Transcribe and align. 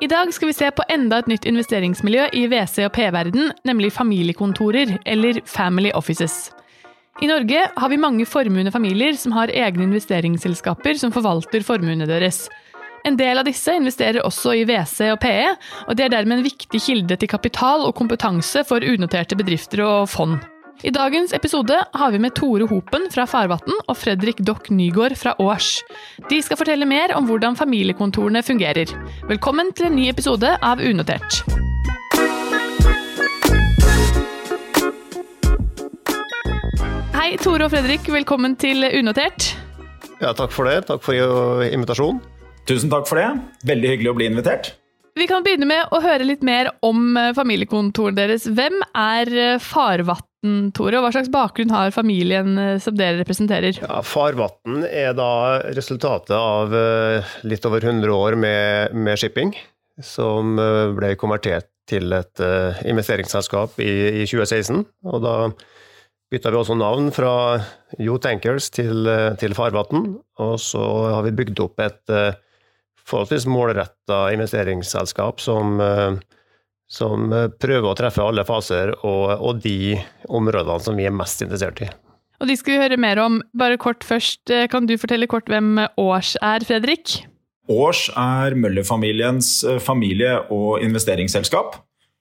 I 0.00 0.06
dag 0.08 0.30
skal 0.32 0.48
vi 0.48 0.54
se 0.56 0.70
på 0.72 0.84
enda 0.88 1.18
et 1.20 1.26
nytt 1.28 1.44
investeringsmiljø 1.44 2.30
i 2.32 2.46
WC- 2.48 2.86
og 2.86 2.94
P-verden, 2.96 3.50
nemlig 3.68 3.90
familiekontorer, 3.92 4.94
eller 5.04 5.42
Family 5.44 5.90
Offices. 5.92 6.48
I 7.20 7.28
Norge 7.28 7.66
har 7.76 7.92
vi 7.92 7.98
mange 8.00 8.24
formuende 8.24 8.72
familier 8.72 9.12
som 9.20 9.34
har 9.36 9.52
egne 9.52 9.84
investeringsselskaper 9.84 10.96
som 10.96 11.12
forvalter 11.12 11.60
formuene 11.66 12.08
deres. 12.08 12.46
En 13.04 13.18
del 13.20 13.42
av 13.42 13.44
disse 13.44 13.74
investerer 13.76 14.24
også 14.24 14.54
i 14.56 14.64
WC 14.64 15.10
og 15.12 15.20
PE, 15.20 15.50
og 15.88 15.98
det 16.00 16.06
er 16.06 16.14
dermed 16.16 16.38
en 16.38 16.48
viktig 16.48 16.80
kilde 16.80 17.20
til 17.20 17.28
kapital 17.28 17.84
og 17.84 17.92
kompetanse 18.00 18.64
for 18.64 18.80
unoterte 18.80 19.36
bedrifter 19.36 19.84
og 19.84 20.08
fond. 20.08 20.40
I 20.80 20.90
dagens 20.90 21.32
episode 21.36 21.76
har 21.92 22.12
vi 22.12 22.18
med 22.18 22.32
Tore 22.32 22.64
Hopen 22.64 23.02
fra 23.12 23.26
Farvatn 23.28 23.74
og 23.82 23.96
Fredrik 24.00 24.38
Dock 24.48 24.70
Nygård 24.72 25.12
fra 25.20 25.34
Års. 25.42 25.82
De 26.30 26.38
skal 26.40 26.56
fortelle 26.56 26.88
mer 26.88 27.12
om 27.12 27.26
hvordan 27.28 27.58
familiekontorene 27.58 28.40
fungerer. 28.40 28.88
Velkommen 29.28 29.74
til 29.76 29.90
en 29.90 29.98
ny 29.98 30.06
episode 30.08 30.54
av 30.64 30.80
Unotert. 30.80 31.42
Hei, 37.12 37.36
Tore 37.44 37.68
og 37.68 37.74
Fredrik. 37.74 38.08
Velkommen 38.08 38.56
til 38.56 38.88
Unotert. 38.88 39.52
Ja, 40.22 40.32
takk 40.32 40.56
for 40.56 40.64
det. 40.64 40.86
Takk 40.88 41.04
for 41.04 41.60
invitasjonen. 41.68 42.24
Tusen 42.64 42.88
takk 42.88 43.04
for 43.10 43.20
det. 43.20 43.28
Veldig 43.68 43.96
hyggelig 43.98 44.14
å 44.14 44.16
bli 44.16 44.32
invitert. 44.32 44.72
Vi 45.18 45.28
kan 45.28 45.44
begynne 45.44 45.68
med 45.68 45.92
å 45.92 46.00
høre 46.00 46.24
litt 46.24 46.40
mer 46.46 46.72
om 46.86 47.18
familiekontoret 47.36 48.16
deres. 48.16 48.48
Hvem 48.48 48.80
er 48.96 49.36
eh, 49.36 49.56
Farvatn, 50.40 50.70
Tore, 50.72 51.00
hva 51.00 51.10
slags 51.12 51.28
bakgrunn 51.28 51.70
har 51.70 51.90
familien 51.92 52.58
eh, 52.58 52.78
som 52.80 52.96
dere 52.96 53.20
representerer? 53.20 53.76
Ja, 53.82 54.00
Farvatn 54.02 54.84
er 54.88 55.12
da 55.14 55.60
resultatet 55.76 56.36
av 56.36 56.72
litt 57.44 57.66
over 57.66 57.84
100 57.84 58.14
år 58.14 58.38
med, 58.40 58.94
med 58.94 59.20
shipping, 59.20 59.52
som 60.00 60.56
ble 60.96 61.14
konvertert 61.20 61.68
til 61.90 62.12
et 62.14 62.40
investeringsselskap 62.86 63.80
i, 63.82 64.22
i 64.22 64.24
2016. 64.24 64.84
Og 65.10 65.24
da 65.24 65.34
bytta 66.30 66.52
vi 66.54 66.60
også 66.60 66.76
navn 66.78 67.10
fra 67.12 67.32
Jo 67.98 68.16
Tankers 68.22 68.70
til, 68.72 69.10
til 69.40 69.56
Farvatn, 69.58 70.14
og 70.40 70.54
så 70.62 70.84
har 71.16 71.26
vi 71.26 71.34
bygd 71.36 71.60
opp 71.66 71.82
et 71.82 72.14
forholdsvis 73.10 73.46
målretta 73.50 74.28
investeringsselskap 74.34 75.40
som, 75.42 75.80
eh, 75.80 76.18
som, 76.90 77.30
prøver 77.62 77.86
å 77.86 77.96
treffe 77.98 78.24
alle 78.24 78.42
faser 78.48 78.90
og, 78.98 79.36
og, 79.38 79.60
de 79.62 79.94
områdene 80.26 80.82
som 80.82 80.98
vi 80.98 81.06
er 81.06 81.14
mest 81.14 81.42
interessert 81.44 81.84
i. 81.86 81.90
Og 82.40 82.48
De 82.48 82.56
skal 82.56 82.74
vi 82.74 82.80
høre 82.82 82.98
mer 83.00 83.20
om. 83.22 83.42
Bare 83.54 83.78
kort 83.78 84.02
først, 84.06 84.42
eh, 84.50 84.66
Kan 84.66 84.88
du 84.88 84.96
fortelle 84.98 85.28
kort 85.30 85.46
hvem 85.46 85.78
Års 86.00 86.36
er, 86.40 86.64
Fredrik? 86.66 87.20
Års 87.70 88.08
er 88.18 88.56
Møller-familiens 88.58 89.60
eh, 89.62 89.78
familie- 89.78 90.40
og 90.50 90.82
investeringsselskap. 90.82 91.78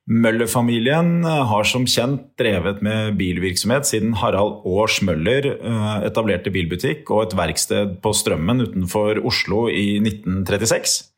Møller-familien 0.10 1.24
eh, 1.24 1.44
har 1.52 1.68
som 1.70 1.86
kjent 1.90 2.24
drevet 2.42 2.82
med 2.86 3.18
bilvirksomhet 3.20 3.86
siden 3.86 4.16
Harald 4.18 4.64
Aars 4.66 5.00
Møller 5.06 5.52
eh, 5.54 5.96
etablerte 6.08 6.54
bilbutikk 6.54 7.10
og 7.14 7.28
et 7.28 7.38
verksted 7.38 8.00
på 8.04 8.14
Strømmen 8.18 8.66
utenfor 8.66 9.22
Oslo 9.22 9.68
i 9.70 10.00
1936. 10.02 11.09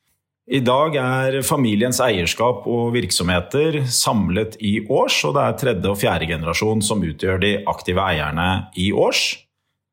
I 0.50 0.58
dag 0.66 0.96
er 0.98 1.36
familiens 1.46 2.00
eierskap 2.02 2.66
og 2.66 2.96
virksomheter 2.96 3.84
samlet 3.94 4.56
i 4.58 4.80
Års, 4.90 5.20
og 5.28 5.36
det 5.38 5.44
er 5.44 5.60
tredje 5.62 5.92
og 5.92 6.00
fjerde 6.02 6.30
generasjon 6.32 6.82
som 6.82 7.04
utgjør 7.06 7.38
de 7.44 7.52
aktive 7.70 8.02
eierne 8.02 8.48
i 8.74 8.90
Års. 8.90 9.22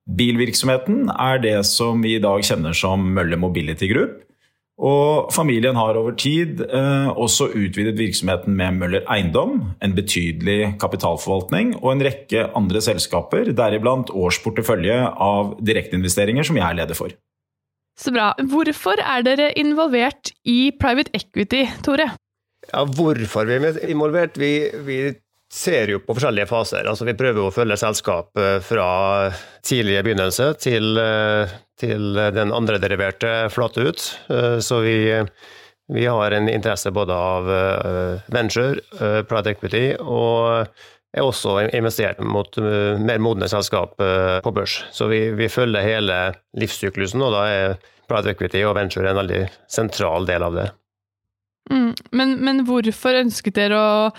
Bilvirksomheten 0.08 1.10
er 1.12 1.42
det 1.44 1.58
som 1.68 2.00
vi 2.00 2.14
i 2.16 2.22
dag 2.24 2.40
kjenner 2.48 2.72
som 2.72 3.04
Møller 3.12 3.36
Mobility 3.36 3.90
Group. 3.92 4.16
Og 4.78 5.28
familien 5.34 5.76
har 5.76 5.98
over 5.98 6.14
tid 6.16 6.62
eh, 6.64 7.08
også 7.10 7.50
utvidet 7.50 7.98
virksomheten 7.98 8.54
med 8.56 8.78
Møller 8.78 9.04
Eiendom, 9.10 9.74
en 9.84 9.94
betydelig 9.96 10.76
kapitalforvaltning 10.80 11.74
og 11.82 11.92
en 11.92 12.04
rekke 12.08 12.46
andre 12.56 12.80
selskaper, 12.88 13.52
deriblant 13.58 14.14
årsportefølje 14.14 15.02
av 15.12 15.58
direkteinvesteringer 15.60 16.46
som 16.46 16.56
jeg 16.62 16.70
er 16.70 16.78
leder 16.80 16.96
for. 16.96 17.12
Så 17.98 18.14
bra. 18.14 18.30
Hvorfor 18.50 19.00
er 19.02 19.24
dere 19.26 19.52
involvert 19.58 20.32
i 20.46 20.70
private 20.78 21.10
equity, 21.18 21.64
Tore? 21.82 22.12
Ja, 22.68 22.84
hvorfor 22.84 23.48
vi 23.48 23.58
er 23.58 23.80
involvert? 23.90 24.38
Vi, 24.38 24.52
vi 24.86 24.98
ser 25.50 25.90
jo 25.90 26.02
på 26.04 26.14
forskjellige 26.14 26.50
faser. 26.50 26.86
Altså, 26.86 27.06
vi 27.08 27.16
prøver 27.18 27.48
å 27.48 27.54
følge 27.54 27.78
selskapet 27.80 28.66
fra 28.66 28.90
tidlige 29.66 30.04
begynnelse 30.06 30.52
til 30.62 31.00
eh, 31.02 31.56
til 31.78 32.18
den 32.34 32.52
andre 32.54 32.80
deriverte 32.82 33.48
flate 33.54 33.86
ut. 33.86 34.04
Eh, 34.34 34.58
så 34.64 34.80
vi, 34.82 34.98
vi, 35.94 36.06
har 36.06 36.34
en 36.34 36.50
interesse 36.50 36.90
både 36.94 37.14
av 37.14 37.50
eh, 37.54 38.30
venture, 38.34 38.82
private 38.98 39.54
equity, 39.54 39.84
og 40.02 40.66
er 41.16 41.24
også 41.24 41.54
investert 41.72 42.20
mot 42.20 42.58
mer 43.00 43.20
modne 43.22 43.48
selskap 43.48 43.94
på 43.96 44.52
børs. 44.52 44.82
Så 44.92 45.08
vi, 45.08 45.30
vi 45.38 45.48
følger 45.48 45.86
hele 45.86 46.18
livssyklusen, 46.60 47.22
og 47.24 47.32
da 47.32 47.44
er 47.48 47.78
private 48.08 48.34
equity 48.34 48.60
og 48.66 48.76
venture 48.76 49.08
en 49.08 49.20
veldig 49.22 49.40
sentral 49.72 50.28
del 50.28 50.44
av 50.44 50.58
det. 50.58 50.66
Mm, 51.72 51.94
men, 52.12 52.34
men, 52.44 52.64
hvorfor 52.68 53.16
ønsket 53.22 53.56
dere 53.56 53.80
å, 53.80 54.10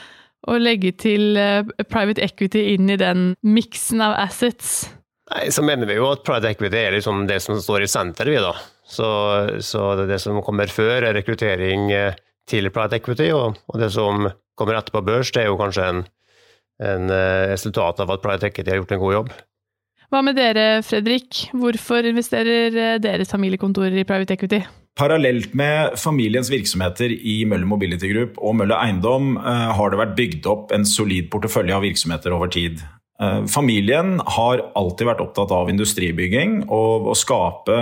å 0.49 0.57
legge 0.57 0.95
til 0.97 1.37
private 1.89 2.25
equity 2.25 2.71
inn 2.73 2.89
i 2.89 2.97
den 2.97 3.33
miksen 3.45 4.01
av 4.05 4.17
assets? 4.25 4.89
Nei, 5.29 5.49
Så 5.53 5.63
mener 5.65 5.89
vi 5.89 5.97
jo 5.99 6.09
at 6.09 6.25
private 6.25 6.53
equity 6.53 6.81
er 6.81 6.95
liksom 6.97 7.27
det 7.29 7.39
som 7.43 7.59
står 7.61 7.85
i 7.85 7.89
senteret, 7.91 8.33
vi 8.33 8.43
da. 8.43 8.53
Så, 8.89 9.09
så, 9.65 9.91
det 10.09 10.17
som 10.23 10.41
kommer 10.45 10.71
før, 10.73 11.03
er 11.03 11.13
rekruttering 11.17 11.91
eh, 11.93 12.17
til 12.49 12.71
private 12.73 12.97
equity, 12.97 13.29
og, 13.35 13.59
og 13.69 13.81
det 13.81 13.91
som 13.93 14.25
kommer 14.57 14.79
etterpå 14.79 15.03
børs, 15.05 15.29
det 15.35 15.43
er 15.43 15.51
jo 15.51 15.59
kanskje 15.59 15.85
en, 15.85 16.01
en 16.83 17.13
eh, 17.13 17.45
resultat 17.53 18.01
av 18.03 18.11
at 18.15 18.23
private 18.23 18.49
equity 18.49 18.73
har 18.73 18.81
gjort 18.81 18.95
en 18.95 19.01
god 19.03 19.15
jobb. 19.17 19.31
Hva 20.09 20.23
med 20.25 20.39
dere, 20.39 20.81
Fredrik? 20.81 21.45
Hvorfor 21.53 22.07
investerer 22.09 22.75
eh, 22.75 22.99
deres 23.03 23.31
familiekontorer 23.31 23.99
i 24.01 24.07
private 24.07 24.37
equity? 24.37 24.63
Parallelt 24.99 25.53
med 25.55 25.95
familiens 26.01 26.49
virksomheter 26.51 27.13
i 27.13 27.41
Mølle 27.47 27.67
Mobility 27.69 28.09
Group 28.11 28.39
og 28.41 28.57
Mølle 28.59 28.75
Eiendom 28.83 29.37
har 29.39 29.93
det 29.93 29.99
vært 30.01 30.17
bygd 30.17 30.49
opp 30.51 30.73
en 30.75 30.83
solid 30.83 31.29
portefølje 31.31 31.77
av 31.77 31.85
virksomheter 31.85 32.35
over 32.35 32.51
tid. 32.51 32.81
Eh, 33.19 33.45
familien 33.51 34.19
har 34.37 34.61
alltid 34.79 35.09
vært 35.09 35.23
opptatt 35.23 35.51
av 35.51 35.71
industribygging 35.71 36.61
og 36.71 37.09
å 37.11 37.15
skape 37.17 37.79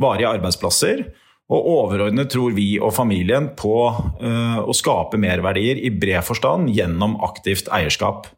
varige 0.00 0.30
arbeidsplasser. 0.38 1.04
Og 1.50 1.70
overordnet 1.74 2.30
tror 2.30 2.54
vi 2.54 2.76
og 2.78 2.92
familien 2.94 3.50
på 3.58 3.74
uh, 3.90 4.60
å 4.62 4.74
skape 4.76 5.18
merverdier 5.18 5.80
i 5.82 5.90
bred 5.90 6.22
forstand 6.26 6.70
gjennom 6.70 7.18
aktivt 7.26 7.70
eierskap. 7.74 8.28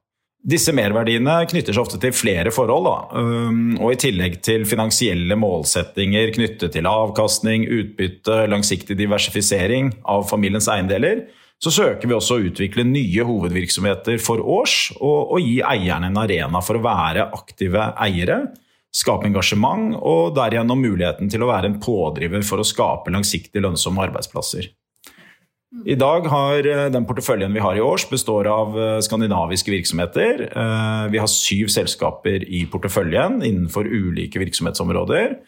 Disse 0.42 0.72
merverdiene 0.74 1.36
knytter 1.46 1.76
seg 1.76 1.84
ofte 1.84 2.00
til 2.02 2.14
flere 2.16 2.50
forhold. 2.54 2.88
Um, 3.14 3.76
og 3.76 3.92
i 3.92 4.00
tillegg 4.00 4.40
til 4.42 4.64
finansielle 4.66 5.36
målsettinger 5.38 6.32
knyttet 6.34 6.74
til 6.74 6.88
avkastning, 6.90 7.68
utbytte, 7.70 8.40
langsiktig 8.50 8.96
diversifisering 8.98 9.92
av 10.10 10.26
familiens 10.30 10.66
eiendeler, 10.72 11.26
så 11.62 11.70
søker 11.70 12.10
vi 12.10 12.16
også 12.16 12.40
å 12.40 12.48
utvikle 12.48 12.82
nye 12.88 13.22
hovedvirksomheter 13.28 14.18
for 14.18 14.42
års, 14.42 14.88
og, 14.98 15.36
og 15.36 15.44
gi 15.44 15.60
eierne 15.62 16.10
en 16.10 16.18
arena 16.24 16.64
for 16.64 16.80
å 16.80 16.82
være 16.88 17.28
aktive 17.36 17.92
eiere, 18.02 18.40
skape 18.92 19.28
engasjement 19.28 19.96
og 19.98 20.34
derigjennom 20.36 20.82
muligheten 20.84 21.30
til 21.32 21.44
å 21.44 21.48
være 21.48 21.70
en 21.70 21.80
pådriver 21.80 22.44
for 22.46 22.60
å 22.60 22.66
skape 22.66 23.12
langsiktig 23.14 23.64
lønnsomme 23.64 24.04
arbeidsplasser. 24.04 24.68
I 25.88 25.94
dag 25.96 26.26
har 26.28 26.66
eh, 26.68 26.88
den 26.92 27.06
porteføljen 27.08 27.54
vi 27.56 27.62
har 27.64 27.78
i 27.78 27.80
års, 27.80 28.04
består 28.10 28.44
av 28.52 28.74
eh, 28.76 28.98
skandinaviske 29.04 29.72
virksomheter. 29.72 30.44
Eh, 30.52 31.04
vi 31.14 31.20
har 31.22 31.30
syv 31.32 31.72
selskaper 31.72 32.44
i 32.44 32.66
porteføljen 32.68 33.40
innenfor 33.40 33.88
ulike 33.88 34.42
virksomhetsområder. 34.42 35.38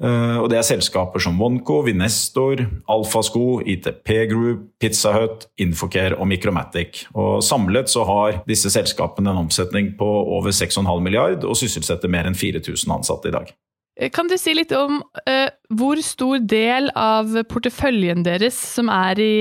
Eh, 0.00 0.36
og 0.40 0.48
det 0.48 0.56
er 0.56 0.64
selskaper 0.64 1.20
som 1.20 1.36
Wonco, 1.40 1.82
Vinestor, 1.84 2.62
Alfasko, 2.90 3.60
ITP 3.68 4.12
Group, 4.30 4.62
Pizza 4.80 5.12
Hut, 5.12 5.44
Infocare 5.60 6.16
og 6.16 6.28
Micromatic. 6.30 7.04
Og 7.12 7.44
samlet 7.44 7.92
så 7.92 8.06
har 8.08 8.40
disse 8.48 8.72
selskapene 8.72 9.32
en 9.32 9.42
omsetning 9.44 9.92
på 10.00 10.08
over 10.38 10.54
6,5 10.56 10.88
milliard 11.04 11.44
og 11.44 11.58
sysselsetter 11.60 12.12
mer 12.12 12.30
enn 12.30 12.38
4000 12.38 12.96
ansatte 12.96 13.28
i 13.28 13.36
dag. 13.36 13.52
Eh, 14.00 14.08
kan 14.14 14.30
du 14.30 14.38
si 14.40 14.56
litt 14.56 14.72
om 14.72 15.02
uh, 15.04 15.48
hvor 15.76 16.00
stor 16.04 16.40
del 16.48 16.88
av 16.96 17.36
porteføljen 17.52 18.24
deres 18.24 18.56
som 18.56 18.88
er 18.88 19.20
i, 19.20 19.36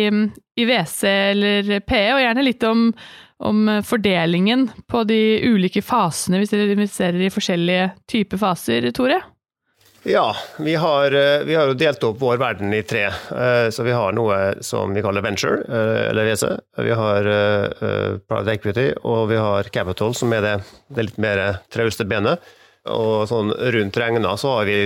i 0.60 0.68
WC 0.68 1.02
eller 1.08 1.74
PE, 1.88 2.06
og 2.18 2.24
gjerne 2.26 2.48
litt 2.50 2.68
om, 2.68 2.90
om, 3.48 3.66
fordelingen 3.88 4.68
på 4.92 5.08
de 5.08 5.40
ulike 5.48 5.86
fasene 5.86 6.42
hvis 6.42 6.52
dere 6.52 6.76
investerer 6.76 7.24
i 7.24 7.32
forskjellige 7.32 7.92
typer 8.12 8.44
faser, 8.44 8.92
Tore? 8.92 9.24
Ja, 10.04 10.36
vi 10.60 10.76
har, 10.76 11.12
eh, 11.12 11.44
vi 11.44 11.56
har, 11.56 11.68
jo 11.68 11.74
delt 11.74 12.04
opp 12.04 12.20
vår 12.22 12.38
verden 12.38 12.74
i 12.74 12.82
tre. 12.84 13.06
Eh, 13.10 13.70
så 13.70 13.84
vi 13.84 13.92
har 13.92 14.14
noe 14.16 14.64
som 14.64 14.94
vi 14.94 15.02
kaller 15.04 15.22
venture, 15.22 15.60
eh, 15.68 16.10
eller 16.10 16.26
WC. 16.26 16.46
Vi 16.78 16.92
har 16.92 17.24
private 18.28 18.54
equity, 18.54 18.94
og 19.04 19.28
vi 19.30 19.36
har 19.36 19.64
capital, 19.64 20.14
som 20.14 20.34
er 20.34 20.42
det, 20.42 20.56
det 20.88 21.10
litt 21.10 21.18
mer 21.18 21.60
trauste 21.70 22.08
benet. 22.08 22.40
Og 22.90 23.28
sånn 23.28 23.52
rundt 23.52 23.98
regna 24.00 24.38
så 24.40 24.60
har 24.60 24.66
vi 24.66 24.80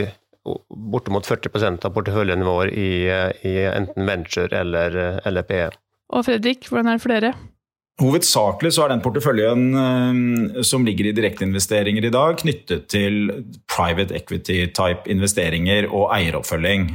bortimot 0.44 1.28
40% 1.30 1.86
av 1.86 1.94
porteføljen 1.94 2.44
vår 2.44 2.74
i, 2.74 3.06
i 3.48 3.54
enten 3.70 4.10
venture 4.10 4.50
eller, 4.60 5.22
eller 5.24 5.46
PE. 5.48 5.70
Og 6.14 6.26
Fredrik, 6.26 6.68
hvordan 6.68 6.90
er 6.90 6.98
det 6.98 7.06
for 7.06 7.14
dere? 7.14 7.34
Hovedsakelig 8.02 8.72
så 8.74 8.88
er 8.88 8.96
den 8.96 9.04
porteføljen 9.06 9.66
eh, 9.78 10.62
som 10.66 10.86
ligger 10.86 11.12
i 11.12 11.14
direkteinvesteringer 11.14 12.08
i 12.08 12.14
dag, 12.14 12.40
knyttet 12.42 12.88
til 12.90 13.28
private 13.70 14.18
equity-type 14.18 15.06
investeringer 15.14 15.86
og 15.92 16.08
eieroppfølging. 16.16 16.90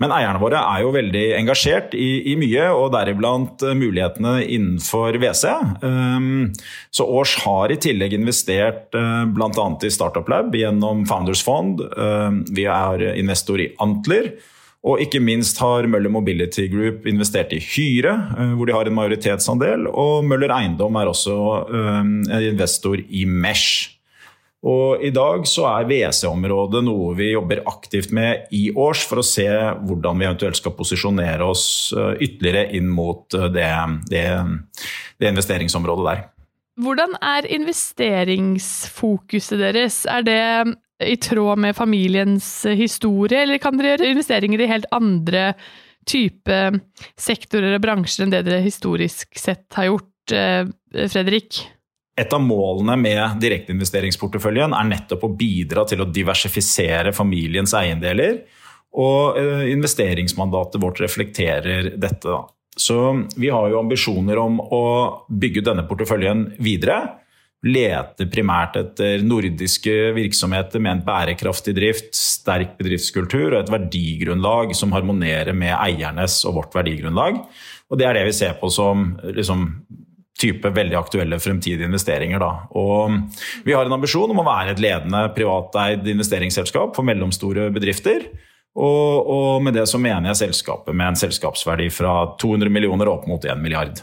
Men 0.00 0.14
eierne 0.14 0.40
våre 0.40 0.60
er 0.62 0.84
jo 0.84 0.94
veldig 0.94 1.24
engasjert 1.40 1.96
i, 1.98 2.30
i 2.30 2.36
mye, 2.38 2.70
og 2.78 2.94
deriblant 2.94 3.66
eh, 3.66 3.74
mulighetene 3.74 4.38
innenfor 4.44 5.18
WC. 5.18 5.50
Um, 5.82 6.52
så 6.94 7.10
Års 7.10 7.34
har 7.42 7.74
i 7.74 7.80
tillegg 7.82 8.14
investert 8.14 8.94
eh, 8.94 9.22
bl.a. 9.26 9.68
i 9.82 9.94
Startup 9.98 10.30
Lab 10.30 10.54
gjennom 10.54 11.02
Founders 11.10 11.42
Fond. 11.42 11.82
Vi 12.54 12.70
er 12.70 13.10
investor 13.16 13.66
i 13.66 13.72
Antler. 13.82 14.36
Og 14.86 15.00
ikke 15.02 15.22
minst 15.22 15.58
har 15.62 15.88
Møller 15.90 16.12
Mobility 16.12 16.68
Group 16.70 17.08
investert 17.10 17.54
i 17.56 17.62
Hyre, 17.62 18.14
uh, 18.36 18.54
hvor 18.58 18.68
de 18.68 18.76
har 18.76 18.90
en 18.90 18.98
majoritetsandel. 18.98 19.88
Og 19.90 20.26
Møller 20.28 20.54
Eiendom 20.54 20.98
er 21.00 21.10
også 21.10 21.36
investor 22.52 23.00
i 23.00 23.24
Mesh. 23.26 23.96
Og 24.66 25.04
I 25.04 25.12
dag 25.14 25.44
så 25.46 25.66
er 25.68 25.84
WC-området 25.86 26.80
noe 26.86 27.14
vi 27.18 27.26
jobber 27.34 27.60
aktivt 27.70 28.12
med 28.16 28.46
i 28.56 28.70
års, 28.72 29.04
for 29.06 29.18
å 29.20 29.26
se 29.26 29.46
hvordan 29.46 30.18
vi 30.18 30.24
eventuelt 30.26 30.56
skal 30.58 30.72
posisjonere 30.74 31.44
oss 31.46 31.92
eh, 31.94 32.14
ytterligere 32.26 32.72
inn 32.78 32.88
mot 32.90 33.34
eh, 33.36 33.46
det, 33.54 33.68
det, 34.10 34.24
det 35.20 35.28
investeringsområdet 35.34 36.04
der. 36.08 36.20
Hvordan 36.82 37.12
er 37.24 37.46
investeringsfokuset 37.56 39.58
deres? 39.60 40.06
Er 40.10 40.22
det 40.26 40.42
i 41.04 41.16
tråd 41.20 41.60
med 41.60 41.76
familiens 41.76 42.48
historie, 42.64 43.42
eller 43.42 43.60
kan 43.60 43.76
dere 43.76 43.94
gjøre 43.94 44.12
investeringer 44.14 44.62
i 44.62 44.70
helt 44.70 44.88
andre 44.96 45.50
type 46.06 46.58
sektorer 47.18 47.76
og 47.76 47.82
bransjer 47.84 48.24
enn 48.24 48.34
det 48.34 48.44
dere 48.46 48.64
historisk 48.64 49.36
sett 49.38 49.66
har 49.76 49.90
gjort, 49.90 50.32
eh, 50.32 50.68
Fredrik? 51.10 51.64
Et 52.16 52.32
av 52.32 52.40
målene 52.40 52.96
med 52.96 53.40
direkteinvesteringsporteføljen 53.42 54.72
er 54.72 54.88
nettopp 54.88 55.26
å 55.26 55.34
bidra 55.36 55.84
til 55.84 56.00
å 56.00 56.08
diversifisere 56.08 57.12
familiens 57.12 57.74
eiendeler. 57.76 58.38
Og 58.96 59.36
eh, 59.36 59.66
investeringsmandatet 59.74 60.80
vårt 60.80 61.02
reflekterer 61.04 61.92
dette. 62.00 62.38
Så 62.76 62.96
vi 63.36 63.50
har 63.52 63.68
jo 63.68 63.82
ambisjoner 63.82 64.40
om 64.40 64.60
å 64.60 64.84
bygge 65.28 65.64
denne 65.66 65.84
porteføljen 65.88 66.54
videre. 66.56 67.02
Lete 67.64 68.26
primært 68.30 68.76
etter 68.78 69.22
nordiske 69.24 70.12
virksomheter 70.14 70.82
med 70.82 70.98
en 70.98 71.04
bærekraftig 71.06 71.72
drift, 71.74 72.12
sterk 72.14 72.76
bedriftskultur 72.78 73.54
og 73.54 73.62
et 73.62 73.72
verdigrunnlag 73.72 74.74
som 74.76 74.92
harmonerer 74.94 75.56
med 75.56 75.72
eiernes 75.74 76.42
og 76.46 76.60
vårt 76.60 76.76
verdigrunnlag. 76.76 77.40
Og 77.90 77.98
Det 77.98 78.06
er 78.06 78.18
det 78.18 78.26
vi 78.28 78.34
ser 78.36 78.58
på 78.60 78.70
som 78.70 79.14
liksom, 79.24 79.66
type 80.38 80.68
veldig 80.68 80.98
aktuelle 80.98 81.38
fremtidige 81.40 81.88
investeringer. 81.88 82.42
Da. 82.42 82.50
Og 82.76 83.64
vi 83.64 83.74
har 83.74 83.86
en 83.86 83.96
ambisjon 83.96 84.30
om 84.30 84.42
å 84.42 84.46
være 84.46 84.74
et 84.74 84.82
ledende 84.82 85.22
privateid 85.36 86.06
investeringsselskap 86.12 86.94
for 86.96 87.08
mellomstore 87.08 87.70
bedrifter. 87.74 88.28
Og, 88.76 89.30
og, 89.32 89.62
med 89.64 89.72
det 89.78 89.86
så 89.88 89.98
mener 89.98 90.30
jeg 90.30 90.42
selskapet 90.50 90.92
med 90.92 91.14
en 91.14 91.16
selskapsverdi 91.16 91.88
fra 91.94 92.18
200 92.36 92.68
millioner 92.72 93.08
opp 93.08 93.24
mot 93.30 93.40
1 93.40 93.62
milliard. 93.62 94.02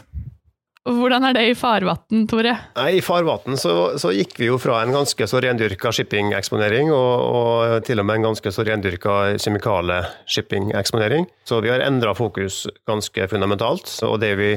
Hvordan 0.84 1.24
er 1.24 1.32
det 1.32 1.42
i 1.48 1.54
farvann, 1.56 2.26
Tore? 2.28 2.52
Nei, 2.76 2.90
I 2.98 3.04
farvann 3.04 3.56
så, 3.56 3.94
så, 4.00 4.10
gikk 4.12 4.36
vi 4.36 4.50
jo 4.50 4.58
fra 4.60 4.82
en 4.84 4.92
ganske 4.92 5.28
så 5.30 5.40
rendyrka 5.40 5.88
shippingeksponering 5.96 6.92
og, 6.92 7.14
og, 7.24 7.78
til 7.88 8.02
og 8.02 8.08
med 8.08 8.20
en 8.20 8.28
ganske 8.28 8.52
så 8.52 8.66
rendyrka 8.68 9.14
kjemikale 9.40 10.02
shippingeksponering. 10.28 11.24
Så 11.48 11.62
vi 11.64 11.72
har 11.72 11.80
endra 11.86 12.12
fokus 12.18 12.66
ganske 12.88 13.30
fundamentalt. 13.32 13.88
og 14.04 14.20
det 14.20 14.34
vi 14.40 14.52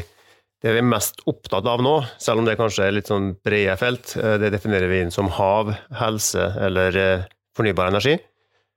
det 0.65 0.74
vi 0.74 0.81
er 0.81 0.89
mest 0.89 1.21
opptatt 1.29 1.68
av 1.69 1.83
nå, 1.85 2.00
selv 2.18 2.41
om 2.41 2.47
det 2.47 2.57
kanskje 2.57 2.88
er 2.88 2.95
litt 2.95 3.12
sånn 3.12 3.35
brede 3.45 3.75
felt, 3.77 4.15
eh, 4.18 4.39
det 4.41 4.50
definerer 4.56 4.89
vi 4.89 5.03
inn 5.03 5.13
som 5.13 5.29
hav, 5.29 5.69
helse 6.00 6.47
eller 6.65 6.97
eh, 6.97 7.27
fornybar 7.57 7.91
energi. 7.91 8.15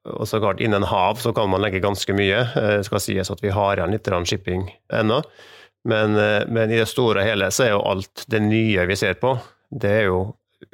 Og 0.08 0.29
så 0.29 0.41
klart, 0.41 0.61
Innen 0.64 0.85
hav 0.88 1.19
så 1.20 1.32
kan 1.37 1.49
man 1.52 1.64
legge 1.64 1.81
ganske 1.81 2.12
mye. 2.17 2.44
Eh, 2.44 2.75
det 2.81 2.87
skal 2.88 3.02
sies 3.05 3.32
at 3.32 3.41
vi 3.44 3.52
har 3.56 3.81
igjen 3.81 3.97
litt 3.97 4.12
shipping 4.29 4.69
ennå. 4.93 5.23
Men, 5.88 6.12
men, 6.53 6.69
i 6.69 6.77
det 6.77 6.91
store 6.91 7.23
og 7.23 7.25
hele 7.25 7.47
så 7.55 7.65
er 7.65 7.71
jo 7.73 7.85
alt 7.88 8.27
det 8.29 8.43
nye 8.44 8.85
vi 8.91 8.97
ser 9.00 9.15
på, 9.17 9.32
det 9.73 9.93
er 10.03 10.09
jo 10.11 10.19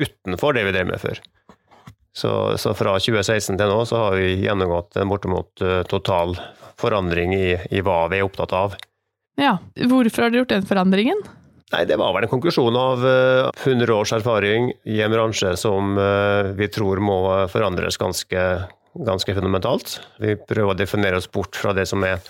utenfor 0.02 0.56
det 0.56 0.64
vi 0.66 0.72
drev 0.74 0.88
med 0.88 0.98
før. 0.98 1.20
Så, 2.16 2.32
så, 2.58 2.72
fra 2.74 2.96
2016 2.98 3.54
til 3.54 3.70
nå 3.70 3.78
så 3.86 4.00
har 4.02 4.16
vi 4.18 4.32
gjennomgått 4.42 4.98
en 4.98 5.12
bortimot 5.12 5.62
total 5.86 6.34
forandring 6.80 7.36
i, 7.36 7.48
i 7.70 7.82
hva 7.84 8.06
vi 8.10 8.18
er 8.18 8.26
opptatt 8.26 8.54
av. 8.56 8.74
Ja, 9.36 9.58
Hvorfor 9.76 10.26
har 10.26 10.32
dere 10.32 10.42
gjort 10.42 10.54
den 10.54 10.66
forandringen? 10.68 11.20
Nei, 11.74 11.84
Det 11.84 11.98
var 11.98 12.14
vel 12.14 12.24
en 12.24 12.30
konklusjon 12.30 12.76
av 12.78 13.02
100 13.02 13.84
eh, 13.84 13.92
års 13.96 14.12
erfaring 14.14 14.70
i 14.86 15.00
en 15.02 15.12
bransje 15.12 15.56
som 15.58 15.96
eh, 15.98 16.52
vi 16.56 16.68
tror 16.72 17.02
må 17.02 17.18
forandres 17.50 17.98
ganske, 17.98 18.44
ganske 18.94 19.34
fundamentalt. 19.34 19.98
Vi 20.22 20.36
prøver 20.38 20.72
å 20.72 20.78
definere 20.78 21.18
oss 21.18 21.28
bort 21.30 21.58
fra 21.58 21.74
det 21.76 21.88
som 21.90 22.04
er 22.06 22.22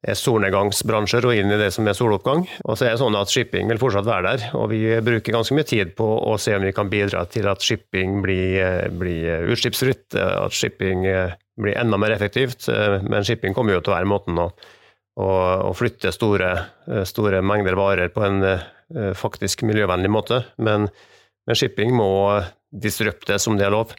solnedgangsbransjer 0.00 1.26
og 1.28 1.36
inn 1.36 1.52
i 1.52 1.58
det 1.60 1.68
som 1.74 1.88
er 1.88 1.96
soloppgang. 1.98 2.46
Og 2.64 2.78
så 2.78 2.86
er 2.86 2.94
det 2.94 3.02
sånn 3.02 3.18
at 3.18 3.32
Shipping 3.32 3.68
vil 3.68 3.80
fortsatt 3.82 4.08
være 4.08 4.30
der, 4.30 4.46
og 4.56 4.70
vi 4.72 4.80
bruker 5.04 5.36
ganske 5.36 5.56
mye 5.56 5.68
tid 5.68 5.94
på 5.98 6.06
å 6.06 6.38
se 6.40 6.56
om 6.56 6.64
vi 6.64 6.72
kan 6.76 6.88
bidra 6.92 7.26
til 7.28 7.50
at 7.50 7.60
shipping 7.60 8.22
blir, 8.24 8.56
eh, 8.64 8.88
blir 8.88 9.50
utslippsfritt, 9.52 10.16
at 10.16 10.56
shipping 10.56 11.04
blir 11.60 11.76
enda 11.76 11.98
mer 12.00 12.16
effektivt. 12.16 12.68
Men 13.04 13.24
shipping 13.24 13.52
kommer 13.54 13.76
jo 13.76 13.84
til 13.84 13.92
å 13.92 13.98
være 13.98 14.08
måten 14.08 14.40
å 14.40 14.50
å, 15.20 15.72
flytte 15.76 16.12
store, 16.14 16.50
eh, 16.86 17.04
store, 17.08 17.42
mengder 17.42 17.78
varer 17.78 18.12
på 18.14 18.24
en 18.26 18.42
eh, 18.46 19.12
faktisk 19.16 19.64
miljøvennlig 19.68 20.10
måte. 20.12 20.42
Men, 20.58 20.88
men 21.46 21.58
shipping 21.58 21.94
må 21.96 22.10
disruptes 22.70 23.48
om 23.50 23.58
det 23.58 23.68
er 23.68 23.74
lov. 23.74 23.94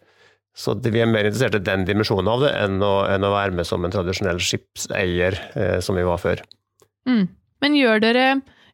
Så 0.57 0.75
vi 0.83 0.99
er 0.99 1.07
mer 1.07 1.27
interessert 1.27 1.55
i 1.55 1.63
den 1.63 1.85
dimensjonen 1.87 2.27
av 2.27 2.43
det 2.43 2.51
enn 2.59 2.81
å, 2.83 2.93
enn 3.07 3.23
å 3.23 3.31
være 3.33 3.55
med 3.55 3.67
som 3.67 3.85
en 3.87 3.93
tradisjonell 3.93 4.41
skipseier, 4.43 5.37
eh, 5.55 5.77
som 5.83 5.95
vi 5.95 6.03
var 6.07 6.19
før. 6.21 6.43
Mm. 7.07 7.29
Men 7.63 7.77
gjør 7.77 8.03
dere 8.03 8.25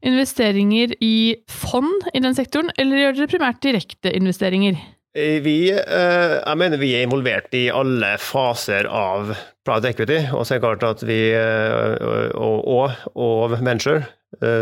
investeringer 0.06 0.96
i 1.04 1.38
fond 1.50 2.10
i 2.14 2.22
den 2.24 2.38
sektoren, 2.38 2.72
eller 2.82 3.04
gjør 3.04 3.20
dere 3.20 3.34
primært 3.34 3.62
direkteinvesteringer? 3.66 4.78
investeringer? 4.78 4.94
vi, 5.18 5.72
eh, 5.72 6.34
jeg 6.38 6.58
mener 6.62 6.78
vi 6.78 6.92
er 6.94 7.06
involvert 7.08 7.54
i 7.58 7.68
alle 7.74 8.12
faser 8.22 8.86
av 8.86 9.32
private 9.66 9.90
equity, 9.90 10.20
og 10.30 10.46
så 10.46 10.56
er 10.56 10.60
det 10.60 10.66
klart 10.66 10.86
at 10.86 11.02
vi, 11.08 11.22
eh, 11.34 11.96
og, 12.38 12.68
og, 12.68 13.10
og 13.16 13.58
venture. 13.58 14.06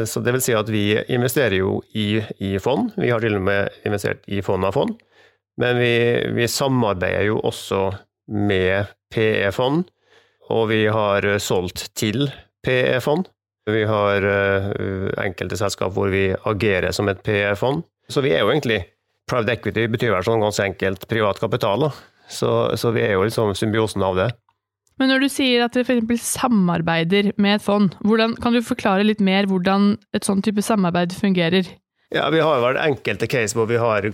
Så 0.06 0.22
det 0.22 0.32
vil 0.32 0.44
si 0.46 0.54
at 0.54 0.68
vi 0.70 0.94
investerer 1.12 1.58
jo 1.58 1.80
i, 1.98 2.22
i, 2.38 2.52
fond. 2.62 2.92
Vi 3.02 3.10
har 3.10 3.20
til 3.20 3.34
og 3.36 3.42
med 3.48 3.74
investert 3.84 4.22
i 4.30 4.38
fond 4.46 4.64
av 4.64 4.76
fond. 4.78 4.94
Men 5.62 5.78
vi, 5.80 5.94
vi 6.36 6.48
samarbeider 6.52 7.30
jo 7.30 7.40
også 7.48 7.84
med 8.36 8.92
PE-fond, 9.14 9.86
og 10.52 10.68
vi 10.70 10.82
har 10.92 11.28
solgt 11.40 11.88
til 11.96 12.28
PE-fond. 12.66 13.30
Vi 13.72 13.86
har 13.88 14.26
enkelte 15.24 15.58
selskap 15.58 15.96
hvor 15.96 16.12
vi 16.14 16.28
agerer 16.46 16.92
som 16.94 17.08
et 17.10 17.24
PE-fond. 17.26 17.86
Så 18.12 18.22
vi 18.22 18.36
er 18.36 18.44
jo 18.44 18.52
egentlig 18.52 18.84
Private 19.26 19.56
equity 19.58 19.88
betyr 19.90 20.14
vel 20.14 20.26
sånn 20.26 20.44
ganske 20.44 20.66
enkelt 20.68 21.08
privat 21.10 21.40
kapital, 21.42 21.88
så, 22.30 22.50
så, 22.78 22.92
vi 22.94 23.02
er 23.06 23.16
jo 23.16 23.24
liksom 23.26 23.56
symbiosen 23.58 24.04
av 24.06 24.20
det. 24.20 24.28
Men 25.02 25.10
når 25.12 25.26
du 25.26 25.30
sier 25.34 25.66
at 25.66 25.74
dere 25.76 25.98
f.eks. 25.98 26.28
samarbeider 26.38 27.32
med 27.42 27.58
et 27.58 27.66
fond, 27.66 27.96
hvordan, 28.06 28.36
kan 28.42 28.56
du 28.56 28.62
forklare 28.64 29.06
litt 29.08 29.24
mer 29.26 29.50
hvordan 29.50 29.96
et 30.16 30.28
sånn 30.28 30.46
type 30.46 30.64
samarbeid 30.64 31.16
fungerer? 31.18 31.68
Ja, 32.16 32.30
Vi 32.32 32.40
har 32.40 32.62
vel 32.64 32.78
enkelte 32.80 33.28
case 33.28 33.58
hvor 33.58 33.68
vi 33.68 33.76
har 33.76 34.06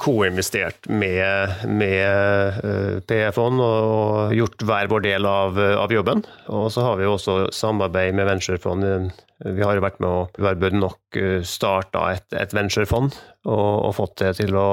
koinvestert 0.00 0.88
med, 0.90 1.52
med 1.70 2.64
eh, 2.66 2.96
PE-fond 3.06 3.62
og 3.62 4.32
gjort 4.34 4.64
hver 4.66 4.90
vår 4.90 5.04
del 5.04 5.28
av, 5.30 5.60
av, 5.84 5.94
jobben. 5.94 6.24
Og 6.50 6.66
så 6.74 6.82
har 6.82 6.98
vi 6.98 7.06
også 7.06 7.36
samarbeid 7.54 8.18
med 8.18 8.26
venturefond. 8.26 9.12
Vi 9.38 9.62
har 9.62 9.78
jo 9.78 9.84
vært 9.84 10.02
med 10.02 10.10
å 10.10 10.48
være 10.48 10.72
nok 10.74 11.20
eh, 11.20 11.46
starta 11.46 12.08
et, 12.16 12.26
et 12.34 12.56
venturefond 12.58 13.14
og, 13.46 13.70
og, 13.70 13.92
fått 14.00 14.18
det 14.24 14.34
til 14.40 14.58
å 14.58 14.70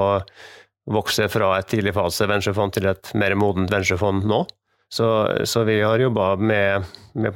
vokse 0.89 1.29
fra 1.29 1.51
et 1.59 1.69
tidlig 1.69 1.93
fase 1.99 2.25
venturefond 2.25 2.73
til 2.79 2.89
et 2.89 3.13
mer 3.13 3.37
modent 3.37 3.69
venturefond 3.69 4.25
nå. 4.25 4.41
Så, 4.89 5.07
så 5.45 5.63
vi 5.63 5.81
har 5.81 5.99
jobba 5.99 6.35
med, 6.35 6.83
med, 7.13 7.35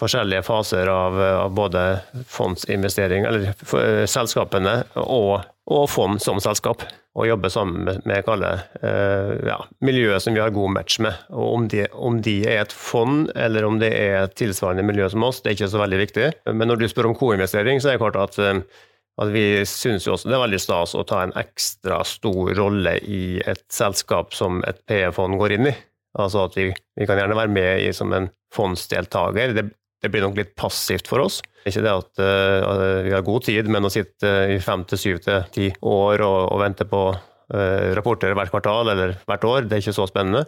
forskjellige 0.00 0.42
faser 0.42 0.90
av, 0.90 1.20
av 1.22 1.52
både 1.54 1.84
fondsinvestering, 2.26 3.24
eller 3.28 3.52
for, 3.62 3.84
uh, 3.84 4.06
selskapene, 4.10 4.80
og, 4.98 5.44
og, 5.70 5.84
fond 5.90 6.22
som 6.22 6.42
selskap. 6.42 6.82
Og 7.18 7.26
jobbe 7.26 7.50
sammen 7.50 7.84
med, 7.86 8.02
med 8.06 8.24
kalle, 8.26 8.50
uh, 8.82 9.32
ja, 9.46 9.58
miljøet 9.86 10.24
som 10.24 10.34
vi 10.34 10.42
har 10.42 10.54
god 10.54 10.74
match 10.74 10.98
med. 11.02 11.14
Og 11.30 11.54
om 11.54 11.70
de, 11.70 11.86
om 11.94 12.20
de, 12.26 12.36
er 12.48 12.64
et 12.64 12.74
fond, 12.74 13.28
eller 13.38 13.66
om 13.66 13.78
det 13.82 13.90
er 13.94 14.24
et 14.24 14.38
tilsvarende 14.38 14.86
miljø 14.86 15.08
som 15.10 15.26
oss, 15.26 15.42
det 15.42 15.52
er 15.52 15.58
ikke 15.58 15.72
så 15.74 15.82
veldig 15.82 16.04
viktig. 16.06 16.30
Men 16.50 16.70
når 16.70 16.82
du 16.82 16.88
spør 16.90 17.10
om 17.12 17.18
koinvestering, 17.18 17.82
så 17.82 17.92
er 17.92 17.98
det 17.98 18.02
klart 18.02 18.18
at 18.18 18.40
uh, 18.42 18.86
at 19.20 19.28
vi 19.34 19.44
syns 19.68 20.06
også 20.08 20.30
det 20.30 20.36
er 20.36 20.42
veldig 20.46 20.60
stas 20.62 20.94
å 20.96 21.04
ta 21.04 21.24
en 21.26 21.34
ekstra 21.36 22.00
stor 22.08 22.54
rolle 22.56 22.96
i 23.04 23.40
et 23.44 23.62
selskap 23.72 24.32
som 24.36 24.62
et 24.68 24.80
PE-fond 24.88 25.36
går 25.40 25.58
inn 25.58 25.68
i. 25.68 25.74
Altså 26.18 26.46
at 26.48 26.56
vi, 26.58 26.70
vi 26.98 27.06
kan 27.06 27.20
gjerne 27.20 27.38
være 27.38 27.52
med 27.54 27.84
i, 27.84 27.92
som 27.94 28.12
en 28.16 28.30
fondsdeltaker. 28.54 29.54
Det, 29.54 29.66
det, 30.02 30.10
blir 30.10 30.24
nok 30.24 30.38
litt 30.40 30.56
passivt 30.58 31.10
for 31.10 31.22
oss. 31.22 31.38
Ikke 31.68 31.84
det 31.84 31.92
at 31.92 32.22
uh, 32.24 33.04
vi 33.06 33.14
har 33.14 33.26
god 33.26 33.46
tid, 33.46 33.70
men 33.70 33.86
å 33.86 33.92
sitte 33.92 34.32
i 34.50 34.58
fem 34.64 34.82
til 34.88 35.00
syv 35.00 35.22
til 35.26 35.46
ti 35.54 35.70
år 35.86 36.24
og, 36.26 36.40
og 36.50 36.62
vente 36.64 36.88
på 36.88 37.04
uh, 37.12 37.86
rapporter 37.98 38.34
hvert 38.34 38.52
kvartal 38.52 38.90
eller 38.94 39.14
hvert 39.28 39.46
år, 39.46 39.68
det 39.68 39.78
er 39.78 39.84
ikke 39.84 39.98
så 40.00 40.08
spennende. 40.10 40.46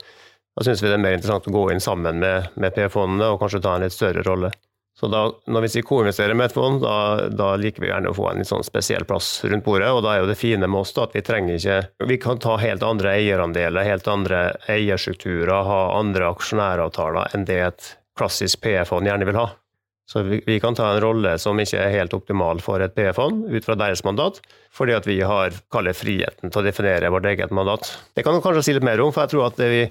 Da 0.52 0.66
syns 0.66 0.83
vi 0.83 0.90
det 0.90 0.99
er 0.99 1.04
mer 1.04 1.14
interessant 1.16 1.47
å 1.49 1.54
gå 1.54 1.69
inn 1.73 1.81
sammen 1.81 2.19
med, 2.21 2.50
med 2.61 2.75
P-fondene 2.76 3.31
og 3.33 3.40
kanskje 3.40 3.62
ta 3.64 3.76
en 3.76 3.87
litt 3.87 3.95
større 3.95 4.25
rolle. 4.26 4.50
Så 4.99 5.08
da, 5.08 5.22
når 5.49 5.64
vi 5.64 5.82
koinvesterer 5.82 6.37
med 6.37 6.50
et 6.50 6.54
fond, 6.54 6.82
da, 6.82 7.28
da, 7.32 7.54
liker 7.56 7.82
vi 7.82 7.88
gjerne 7.88 8.12
å 8.12 8.16
få 8.16 8.28
en 8.28 8.42
litt 8.42 8.50
sånn 8.50 8.66
spesiell 8.66 9.06
plass 9.08 9.40
rundt 9.49 9.64
bordet. 9.64 9.88
og 9.90 10.02
Da 10.04 10.12
er 10.14 10.22
jo 10.22 10.28
det 10.28 10.37
fine 10.38 10.68
med 10.68 10.82
oss 10.82 10.92
da, 10.94 11.06
at 11.08 11.16
vi 11.16 11.25
trenger 11.25 11.56
ikke 11.56 12.08
Vi 12.11 12.18
kan 12.22 12.42
ta 12.42 12.58
helt 12.61 12.84
andre 12.87 13.16
eierandeler, 13.16 13.88
helt 13.88 14.08
andre 14.08 14.44
eierstrukturer, 14.70 15.64
ha 15.66 15.80
andre 15.96 16.28
aksjonæravtaler 16.28 17.34
enn 17.34 17.49
det 17.49 17.58
et 17.64 17.90
klassisk 18.18 18.61
PE-fond 18.62 19.08
gjerne 19.08 19.26
vil 19.26 19.40
ha. 19.40 19.49
Så 20.12 20.22
vi, 20.26 20.42
vi, 20.46 20.58
kan 20.61 20.75
ta 20.76 20.90
en 20.92 21.00
rolle 21.00 21.38
som 21.40 21.61
ikke 21.62 21.78
er 21.80 21.94
helt 21.94 22.12
optimal 22.12 22.61
for 22.61 22.82
et 22.84 22.92
PE-fond, 22.92 23.46
ut 23.49 23.64
fra 23.64 23.78
deres 23.80 24.02
mandat, 24.04 24.42
fordi 24.75 24.92
at 24.99 25.08
vi 25.08 25.22
har 25.25 25.56
friheten 25.96 26.52
til 26.52 26.61
å 26.61 26.66
definere 26.66 27.11
vårt 27.14 27.30
eget 27.30 27.54
mandat. 27.54 27.88
Det 28.12 28.26
kan 28.26 28.37
du 28.37 28.42
kanskje 28.44 28.66
si 28.66 28.75
litt 28.76 28.84
mer 28.84 29.00
om, 29.00 29.12
for 29.14 29.25
jeg 29.25 29.32
tror 29.32 29.49
at 29.49 29.61
det 29.62 29.70
vi 29.72 29.82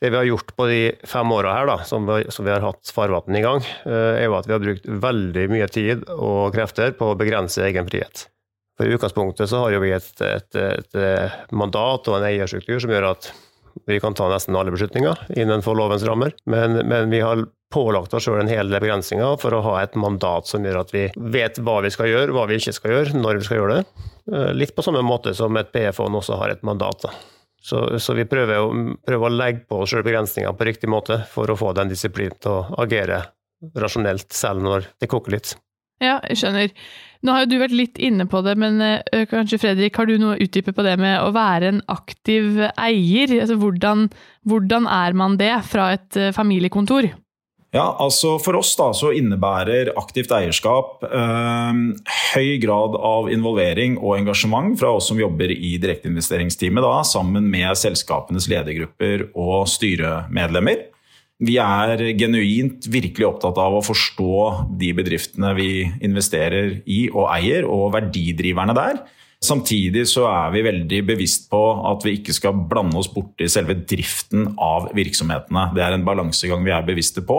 det 0.00 0.10
vi 0.10 0.16
har 0.16 0.24
gjort 0.24 0.54
på 0.56 0.66
de 0.70 0.80
fem 1.04 1.32
åra 1.32 1.54
her, 1.58 1.68
da, 1.68 1.78
som 1.84 2.06
vi, 2.08 2.24
som 2.32 2.46
vi, 2.46 2.52
har 2.54 2.64
hatt 2.64 2.92
Farvann 2.94 3.36
i 3.36 3.44
gang, 3.44 3.60
eh, 3.84 4.22
er 4.22 4.26
jo 4.28 4.38
at 4.38 4.48
vi 4.48 4.56
har 4.56 4.62
brukt 4.62 4.88
veldig 5.04 5.46
mye 5.52 5.68
tid 5.72 6.06
og 6.16 6.54
krefter 6.56 6.94
på 6.96 7.12
å 7.12 7.18
begrense 7.20 7.64
egen 7.66 7.88
frihet. 7.90 8.26
For 8.80 8.88
I 8.88 8.96
utgangspunktet 8.96 9.50
så 9.50 9.66
har 9.66 9.76
vi 9.82 9.92
et, 9.92 10.10
et, 10.24 10.56
et, 10.56 10.98
mandat 11.52 12.08
og 12.08 12.16
en 12.16 12.24
eierstruktur 12.30 12.80
som 12.80 12.92
gjør 12.94 13.10
at 13.10 13.28
vi 13.86 13.98
kan 14.00 14.16
ta 14.16 14.30
nesten 14.30 14.56
alle 14.56 14.72
beslutninger 14.72 15.36
innenfor 15.36 15.76
lovens 15.76 16.04
rammer, 16.08 16.32
men, 16.48 16.80
men 16.88 17.12
vi 17.12 17.20
har 17.20 17.44
pålagt 17.70 18.14
oss 18.16 18.24
sjøl 18.24 18.40
en 18.40 18.50
hel 18.50 18.72
del 18.72 18.82
begrensninger 18.82 19.36
for 19.42 19.54
å 19.54 19.60
ha 19.68 19.74
et 19.82 19.94
mandat 20.00 20.48
som 20.48 20.64
gjør 20.64 20.80
at 20.80 20.94
vi 20.94 21.04
vet 21.36 21.60
hva 21.62 21.76
vi 21.84 21.92
skal 21.92 22.08
gjøre, 22.10 22.34
hva 22.34 22.46
vi 22.50 22.56
ikke 22.58 22.74
skal 22.74 22.96
gjøre, 22.96 23.20
når 23.20 23.42
vi 23.42 23.46
skal 23.46 23.60
gjøre 23.60 23.76
det. 23.76 24.08
Eh, 24.32 24.48
litt 24.56 24.74
på 24.74 24.84
samme 24.86 25.04
måte 25.06 25.36
som 25.36 25.60
et 25.60 25.70
PE-fond 25.74 26.18
også 26.18 26.40
har 26.40 26.56
et 26.56 26.64
mandat. 26.66 27.04
Da. 27.04 27.12
Så, 27.60 27.82
så, 28.00 28.14
vi 28.16 28.24
prøver 28.28 28.62
å, 28.62 28.70
prøver 29.04 29.28
å 29.28 29.36
legge 29.36 29.66
på 29.68 29.82
oss 29.84 29.92
begrensninger 29.92 30.54
på 30.56 30.66
riktig 30.68 30.88
måte 30.88 31.20
for 31.28 31.50
å 31.50 31.58
få 31.60 31.74
den 31.76 31.90
disiplinen 31.92 32.38
til 32.40 32.56
å 32.56 32.78
agere 32.80 33.26
rasjonelt, 33.76 34.30
selv 34.32 34.64
når 34.64 34.88
det 35.02 35.10
koker 35.12 35.36
litt. 35.36 35.52
Ja, 36.00 36.16
jeg 36.24 36.40
skjønner. 36.40 36.70
Nå 37.20 37.34
har 37.36 37.44
jo 37.44 37.50
du 37.50 37.58
vært 37.60 37.76
litt 37.76 37.98
inne 38.00 38.24
på 38.24 38.40
det, 38.46 38.54
men 38.56 38.80
øh, 38.80 39.26
kanskje 39.28 39.58
Fredrik, 39.60 39.98
har 40.00 40.08
du 40.08 40.14
noe 40.16 40.38
å 40.38 40.40
utdype 40.40 40.72
på 40.72 40.84
det 40.86 40.94
med 40.96 41.18
å 41.20 41.34
være 41.36 41.74
en 41.74 41.82
aktiv 41.92 42.62
eier? 42.72 43.34
Altså, 43.42 43.58
hvordan, 43.60 44.06
hvordan 44.48 44.88
er 44.88 45.18
man 45.20 45.36
det 45.40 45.52
fra 45.68 45.90
et 45.98 46.16
familiekontor? 46.32 47.10
Ja, 47.70 47.84
altså 48.02 48.34
For 48.42 48.58
oss 48.58 48.72
da, 48.78 48.88
så 48.96 49.12
innebærer 49.14 49.92
aktivt 49.98 50.32
eierskap 50.34 51.04
eh, 51.06 51.82
høy 52.32 52.56
grad 52.62 52.96
av 52.98 53.28
involvering 53.30 53.94
og 54.00 54.16
engasjement 54.16 54.74
fra 54.80 54.96
oss 54.96 55.06
som 55.12 55.20
jobber 55.22 55.52
i 55.54 55.76
direkteinvesteringsteamet, 55.78 56.82
da, 56.82 57.04
sammen 57.06 57.46
med 57.52 57.78
selskapenes 57.78 58.50
ledergrupper 58.50 59.28
og 59.38 59.68
styremedlemmer. 59.70 60.88
Vi 61.40 61.56
er 61.62 62.02
genuint 62.20 62.84
virkelig 62.90 63.28
opptatt 63.30 63.56
av 63.62 63.78
å 63.78 63.84
forstå 63.84 64.34
de 64.80 64.90
bedriftene 64.98 65.54
vi 65.56 65.70
investerer 66.04 66.80
i 66.90 67.04
og 67.14 67.30
eier, 67.32 67.64
og 67.70 67.94
verdidriverne 67.94 68.74
der. 68.76 68.98
Samtidig 69.40 70.04
så 70.10 70.26
er 70.28 70.50
vi 70.52 70.66
veldig 70.66 70.98
bevisst 71.08 71.46
på 71.52 71.60
at 71.88 72.04
vi 72.04 72.18
ikke 72.18 72.34
skal 72.36 72.58
blande 72.68 72.98
oss 73.00 73.08
borti 73.08 73.48
selve 73.48 73.78
driften 73.88 74.50
av 74.60 74.90
virksomhetene. 74.96 75.70
Det 75.72 75.84
er 75.84 75.96
en 75.96 76.04
balansegang 76.04 76.60
vi 76.66 76.74
er 76.76 76.84
bevisste 76.84 77.24
på. 77.24 77.38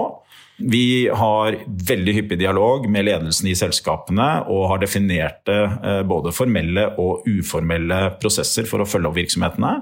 Vi 0.62 1.10
har 1.14 1.58
veldig 1.68 2.16
hyppig 2.18 2.40
dialog 2.42 2.88
med 2.90 3.06
ledelsen 3.06 3.50
i 3.50 3.56
selskapene 3.58 4.28
og 4.50 4.68
har 4.74 4.82
definerte 4.82 5.56
eh, 5.70 6.02
både 6.08 6.34
formelle 6.36 6.88
og 7.02 7.26
uformelle 7.30 8.02
prosesser 8.22 8.70
for 8.70 8.82
å 8.82 8.90
følge 8.90 9.10
opp 9.10 9.18
virksomhetene. 9.18 9.74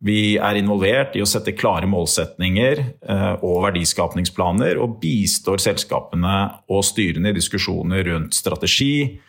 Vi 0.00 0.38
er 0.40 0.56
involvert 0.56 1.16
i 1.16 1.20
å 1.20 1.28
sette 1.28 1.52
klare 1.52 1.88
målsetninger 1.88 2.80
eh, 2.80 3.34
og 3.44 3.66
verdiskapningsplaner 3.66 4.80
og 4.80 4.96
bistår 5.02 5.60
selskapene 5.60 6.36
og 6.72 6.84
styrene 6.88 7.32
i 7.32 7.36
diskusjoner 7.36 8.06
rundt 8.08 8.36
strategi, 8.36 9.20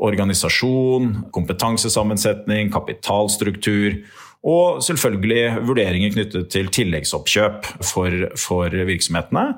organisasjon, 0.00 1.12
kompetansesammensetning, 1.34 2.72
kapitalstruktur 2.72 4.00
og 4.40 4.80
selvfølgelig 4.84 5.66
vurderinger 5.68 6.14
knyttet 6.14 6.48
til 6.52 6.70
tilleggsoppkjøp 6.72 7.68
for, 7.84 8.22
for 8.40 8.80
virksomhetene 8.88 9.50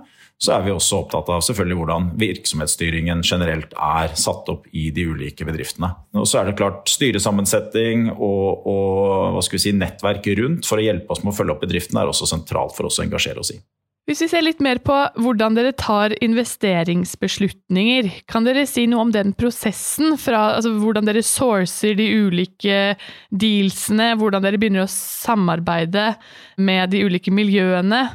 så 0.42 0.56
er 0.56 0.64
vi 0.66 0.72
også 0.75 1.04
opptatt 1.04 1.28
av 1.30 1.42
selvfølgelig 1.46 1.76
hvordan 1.78 2.06
virksomhetsstyringen 2.18 3.20
generelt 3.22 3.76
er 3.78 4.14
satt 4.18 4.49
opp 4.50 4.64
i 4.75 4.88
de 4.94 5.04
ulike 5.12 5.46
bedriftene. 5.46 5.92
Og 6.18 6.26
så 6.26 6.40
er 6.40 6.49
det 6.49 6.56
klart 6.58 6.90
styresammensetning 6.90 8.08
og, 8.16 8.66
og 8.66 9.38
si, 9.46 9.70
nettverk 9.76 10.26
rundt 10.40 10.66
for 10.66 10.82
å 10.82 10.87
hjelpe 10.88 11.14
oss 11.14 11.22
med 11.22 11.30
å 11.30 11.37
følge 11.37 11.54
opp 11.54 11.62
bedriftene 11.62 12.02
er 12.02 12.11
også 12.11 12.26
sentralt 12.32 12.75
for 12.75 12.90
oss 12.90 12.99
å 12.99 13.06
engasjere 13.06 13.44
oss 13.44 13.54
i. 13.54 13.61
Hvis 14.02 14.18
vi 14.25 14.26
ser 14.32 14.42
litt 14.42 14.59
mer 14.59 14.80
på 14.82 14.94
hvordan 15.23 15.54
dere 15.54 15.71
tar 15.78 16.11
investeringsbeslutninger, 16.26 18.09
kan 18.26 18.42
dere 18.42 18.64
si 18.66 18.88
noe 18.90 19.04
om 19.04 19.12
den 19.14 19.30
prosessen? 19.38 20.16
Fra, 20.18 20.56
altså 20.56 20.73
hvordan 20.75 21.06
dere 21.06 21.23
sourcer 21.23 21.94
de 21.99 22.09
ulike 22.25 22.97
dealsene, 23.30 24.16
hvordan 24.18 24.42
dere 24.42 24.59
begynner 24.59 24.88
å 24.88 24.90
samarbeide 24.90 26.16
med 26.59 26.90
de 26.90 27.04
ulike 27.06 27.30
miljøene? 27.35 28.09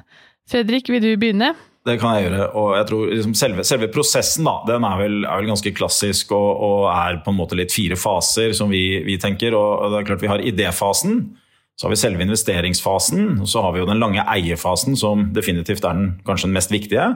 Fredrik, 0.52 0.92
vil 0.92 1.06
du 1.06 1.14
begynne? 1.16 1.54
Det 1.88 1.96
kan 2.02 2.18
jeg 2.18 2.28
gjøre. 2.28 2.50
og 2.60 2.70
jeg 2.76 2.88
tror 2.90 3.08
liksom 3.14 3.40
selve, 3.40 3.64
selve, 3.68 3.88
prosessen 3.94 4.48
da, 4.48 4.58
den 4.68 4.84
er 4.84 5.00
vel, 5.00 5.22
er 5.24 5.40
vel 5.40 5.52
ganske 5.54 5.72
klassisk 5.72 6.36
og, 6.36 6.50
og, 6.68 6.82
er 6.92 7.22
på 7.24 7.32
en 7.32 7.40
måte 7.40 7.56
litt 7.56 7.72
fire 7.72 7.96
faser, 7.96 8.52
som 8.58 8.68
vi, 8.76 9.00
vi 9.08 9.16
tenker. 9.24 9.56
Og 9.56 9.88
det 9.94 10.02
er 10.02 10.10
klart 10.10 10.26
Vi 10.26 10.32
har 10.36 10.44
idéfasen, 10.44 11.22
så 11.78 11.86
har 11.86 11.94
vi 11.94 12.00
selve 12.02 12.26
investeringsfasen, 12.26 13.36
og 13.44 13.50
så 13.50 13.62
har 13.62 13.76
vi 13.76 13.84
jo 13.84 13.90
den 13.90 14.02
lange 14.02 14.24
eierfasen, 14.26 14.98
som 14.98 15.28
definitivt 15.36 15.86
er 15.86 15.94
den 15.94 16.16
kanskje 16.26 16.50
den 16.50 16.58
mest 16.58 16.74
viktige. 16.74 17.12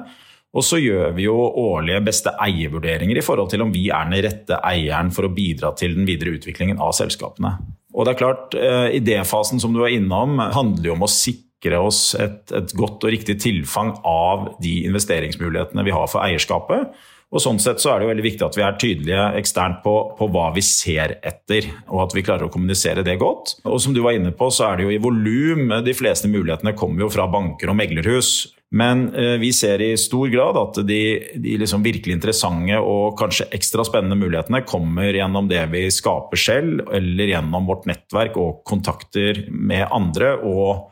Og 0.52 0.66
så 0.68 0.78
gjør 0.82 1.16
vi 1.16 1.26
jo 1.26 1.34
årlige 1.34 2.02
beste 2.06 2.34
eiervurderinger 2.44 3.18
i 3.18 3.24
forhold 3.26 3.50
til 3.54 3.64
om 3.64 3.72
vi 3.74 3.88
er 3.90 4.10
den 4.10 4.22
rette 4.26 4.60
eieren 4.68 5.10
for 5.16 5.26
å 5.26 5.34
bidra 5.34 5.72
til 5.80 5.96
den 5.98 6.06
videre 6.06 6.36
utviklingen 6.36 6.82
av 6.84 6.94
selskapene. 6.94 7.56
Og 7.96 8.06
det 8.06 8.14
er 8.14 8.20
klart, 8.20 8.54
eh, 8.56 9.00
Idéfasen 9.00 9.60
som 9.60 9.74
du 9.74 9.80
var 9.82 9.96
innom, 9.96 10.38
handler 10.38 10.92
jo 10.92 10.94
om 10.94 11.08
å 11.08 11.12
sikre 11.12 11.80
oss 11.80 12.16
et, 12.16 12.52
et, 12.52 12.76
godt 12.78 13.04
og 13.04 13.12
riktig 13.16 13.40
tilfang 13.42 13.96
av 14.06 14.58
de 14.62 14.84
investeringsmulighetene 14.86 15.88
vi 15.88 15.96
har 15.96 16.08
for 16.12 16.22
eierskapet. 16.22 16.94
Og 17.32 17.40
sånn 17.40 17.62
sett 17.64 17.80
så 17.80 17.94
er 17.94 18.00
det 18.00 18.06
jo 18.06 18.12
veldig 18.12 18.26
viktig 18.26 18.44
at 18.44 18.58
vi 18.60 18.64
er 18.66 18.80
tydelige 18.80 19.26
eksternt 19.40 19.80
på, 19.86 19.94
på, 20.18 20.28
hva 20.34 20.50
vi 20.56 20.64
ser 20.68 21.16
etter, 21.24 21.70
og 21.88 22.06
at 22.06 22.16
vi 22.16 22.24
klarer 22.28 22.50
å 22.50 22.52
kommunisere 22.52 23.06
det 23.08 23.16
godt. 23.22 23.56
Og 23.64 23.80
som 23.80 23.96
du 23.96 24.02
var 24.04 24.18
inne 24.18 24.34
på, 24.36 24.50
så 24.52 24.68
er 24.68 24.80
det 24.80 24.88
jo 24.88 24.92
i 24.92 25.00
volum 25.02 25.72
de 25.86 25.94
fleste 25.96 26.28
mulighetene 26.32 26.76
kommer 26.76 27.06
jo 27.06 27.14
fra 27.14 27.30
banker 27.32 27.72
og 27.72 27.80
meglerhus. 27.80 28.52
Men 28.76 29.10
eh, 29.16 29.38
vi 29.40 29.54
ser 29.56 29.84
i 29.84 29.94
stor 30.00 30.28
grad 30.32 30.60
at 30.60 30.82
de, 30.88 31.00
de 31.44 31.56
liksom 31.60 31.84
virkelig 31.84 32.18
interessante 32.20 32.78
og 32.80 33.18
kanskje 33.20 33.50
ekstra 33.56 33.84
spennende 33.88 34.20
mulighetene 34.20 34.64
kommer 34.68 35.16
gjennom 35.16 35.48
det 35.52 35.66
vi 35.72 35.88
skaper 35.92 36.40
selv, 36.40 36.86
eller 36.92 37.32
gjennom 37.32 37.68
vårt 37.68 37.88
nettverk 37.88 38.40
og 38.40 38.64
kontakter 38.68 39.46
med 39.52 39.88
andre. 39.88 40.36
og 40.44 40.90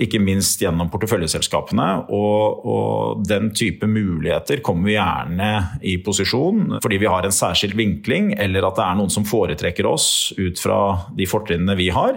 ikke 0.00 0.20
minst 0.24 0.62
gjennom 0.62 0.88
porteføljeselskapene. 0.92 1.88
Og, 2.08 2.64
og, 2.64 3.24
den 3.28 3.50
type 3.56 3.86
muligheter 3.88 4.62
kommer 4.64 4.88
vi 4.88 4.96
gjerne 4.96 5.50
i 5.84 5.98
posisjon 6.04 6.78
fordi 6.82 7.00
vi 7.02 7.10
har 7.10 7.26
en 7.26 7.34
særskilt 7.34 7.76
vinkling, 7.78 8.32
eller 8.40 8.68
at 8.68 8.78
det 8.78 8.86
er 8.86 9.00
noen 9.00 9.12
som 9.12 9.26
foretrekker 9.28 9.88
oss 9.88 10.06
ut 10.38 10.60
fra 10.60 10.78
de 11.16 11.28
fortrinnene 11.28 11.76
vi 11.78 11.90
har. 11.92 12.16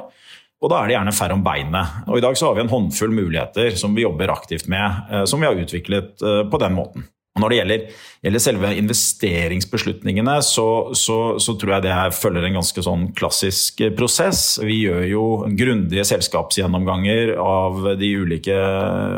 Og 0.64 0.72
da 0.72 0.80
er 0.80 0.88
det 0.88 0.96
gjerne 0.96 1.14
færre 1.14 1.36
om 1.36 1.44
beinet. 1.46 1.98
Og 2.08 2.18
I 2.18 2.24
dag 2.24 2.38
så 2.40 2.48
har 2.48 2.56
vi 2.58 2.64
en 2.64 2.72
håndfull 2.72 3.12
muligheter 3.14 3.76
som 3.78 3.94
vi 3.96 4.06
jobber 4.06 4.32
aktivt 4.34 4.70
med, 4.72 5.12
eh, 5.12 5.26
som 5.30 5.44
vi 5.44 5.50
har 5.50 5.60
utviklet 5.60 6.24
eh, 6.24 6.42
på 6.50 6.62
den 6.64 6.78
måten. 6.78 7.06
Når 7.36 7.52
det 7.52 7.56
gjelder, 7.58 7.88
gjelder 8.24 8.42
selve 8.42 8.70
investeringsbeslutningene, 8.80 10.38
så, 10.48 10.68
så, 10.96 11.18
så, 11.44 11.56
tror 11.60 11.74
jeg 11.74 11.84
det 11.84 11.92
her 11.92 12.14
følger 12.16 12.48
en 12.48 12.60
ganske 12.62 12.84
sånn 12.86 13.10
klassisk 13.18 13.84
prosess. 13.98 14.44
Vi 14.64 14.78
gjør 14.86 15.04
jo 15.10 15.24
grundige 15.60 16.08
selskapsgjennomganger 16.08 17.34
av 17.44 17.90
de 18.00 18.14
ulike, 18.24 18.56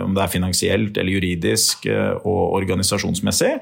om 0.01 0.17
det 0.17 0.25
er 0.25 0.33
finansielt 0.33 0.97
eller 0.97 1.13
juridisk 1.13 1.85
og 1.93 2.57
organisasjonsmessig. 2.57 3.53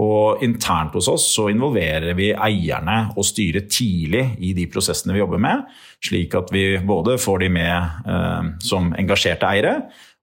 Og 0.00 0.42
internt 0.46 0.94
hos 0.94 1.08
oss 1.10 1.24
så 1.34 1.48
involverer 1.50 2.14
vi 2.14 2.28
eierne 2.30 3.10
og 3.18 3.26
styret 3.26 3.72
tidlig 3.74 4.22
i 4.38 4.52
de 4.54 4.68
prosessene 4.70 5.16
vi 5.16 5.18
jobber 5.18 5.42
med, 5.42 5.64
slik 6.06 6.36
at 6.38 6.52
vi 6.54 6.78
både 6.86 7.16
får 7.18 7.42
de 7.42 7.48
med 7.50 8.06
eh, 8.06 8.52
som 8.62 8.92
engasjerte 8.94 9.50
eiere, 9.50 9.74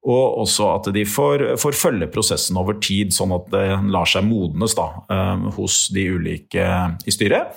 og 0.08 0.42
også 0.44 0.68
at 0.72 0.90
de 0.96 1.04
får, 1.08 1.44
får, 1.60 1.76
følge 1.76 2.08
prosessen 2.12 2.58
over 2.60 2.78
tid, 2.84 3.12
sånn 3.16 3.34
at 3.36 3.50
det 3.52 3.66
lar 3.92 4.08
seg 4.08 4.24
modnes 4.28 4.76
da, 4.78 4.90
eh, 5.12 5.48
hos 5.58 5.88
de 5.96 6.06
ulike 6.16 6.68
i 7.04 7.14
styret. 7.14 7.56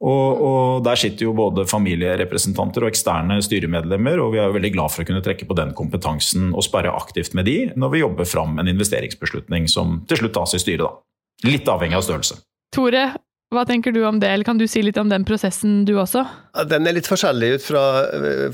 Og, 0.00 0.40
og, 0.40 0.84
Der 0.84 0.96
sitter 0.96 1.26
jo 1.26 1.34
både 1.36 1.66
familierepresentanter 1.68 2.86
og 2.86 2.88
eksterne 2.88 3.36
styremedlemmer, 3.44 4.22
og 4.22 4.32
vi 4.32 4.40
er 4.40 4.48
jo 4.48 4.56
veldig 4.56 4.72
glad 4.72 4.94
for 4.94 5.04
å 5.04 5.08
kunne 5.10 5.24
trekke 5.24 5.48
på 5.48 5.56
den 5.58 5.74
kompetansen 5.76 6.54
og 6.54 6.64
sperre 6.64 6.94
aktivt 6.96 7.34
med 7.36 7.50
de 7.50 7.58
når 7.76 7.92
vi 7.92 8.04
jobber 8.04 8.28
fram 8.28 8.56
en 8.62 8.70
investeringsbeslutning 8.70 9.68
som 9.68 9.98
til 10.08 10.22
slutt 10.22 10.38
tas 10.38 10.56
i 10.56 10.62
styret. 10.62 10.86
da. 10.86 11.50
Litt 11.50 11.68
avhengig 11.68 11.98
av 11.98 12.06
størrelse. 12.06 12.38
Tore, 12.72 13.10
hva 13.52 13.66
tenker 13.68 13.92
du 13.92 14.04
om 14.06 14.20
det, 14.22 14.30
eller 14.30 14.46
kan 14.46 14.60
du 14.60 14.64
si 14.70 14.80
litt 14.86 14.98
om 15.00 15.10
den 15.10 15.26
prosessen 15.28 15.82
du 15.84 15.98
også? 15.98 16.22
Den 16.70 16.86
er 16.86 16.96
litt 16.96 17.10
forskjellig 17.10 17.56
ut 17.58 17.66
fra, 17.66 17.84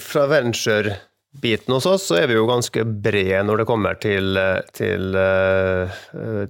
fra 0.02 0.26
venture 0.33 0.97
biten 1.43 1.75
hos 1.75 1.87
oss, 1.88 2.09
så 2.09 2.21
er 2.21 2.31
vi 2.31 2.37
jo 2.38 2.47
ganske 2.49 2.85
brede 2.85 3.43
når 3.47 3.62
det 3.62 3.69
kommer 3.69 3.99
til, 4.02 4.38
til 4.76 5.16
uh, 5.16 5.97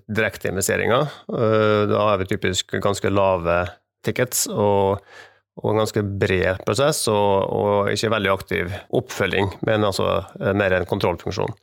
direkteinvesteringer. 0.07 1.11
Uh, 1.31 1.85
da 1.91 2.03
er 2.13 2.23
vi 2.23 2.31
typisk 2.35 2.77
ganske 2.83 3.13
lave 3.13 3.61
tickets 4.07 4.47
og, 4.53 5.03
og 5.61 5.71
en 5.73 5.83
ganske 5.83 6.03
bred 6.21 6.65
prosess, 6.67 7.05
og, 7.13 7.47
og, 7.51 7.93
ikke 7.93 8.13
veldig 8.15 8.33
aktiv 8.33 8.75
oppfølging, 8.95 9.55
men 9.67 9.87
altså 9.89 10.21
mer 10.57 10.77
en 10.77 10.89
kontrollfunksjon. 10.89 11.57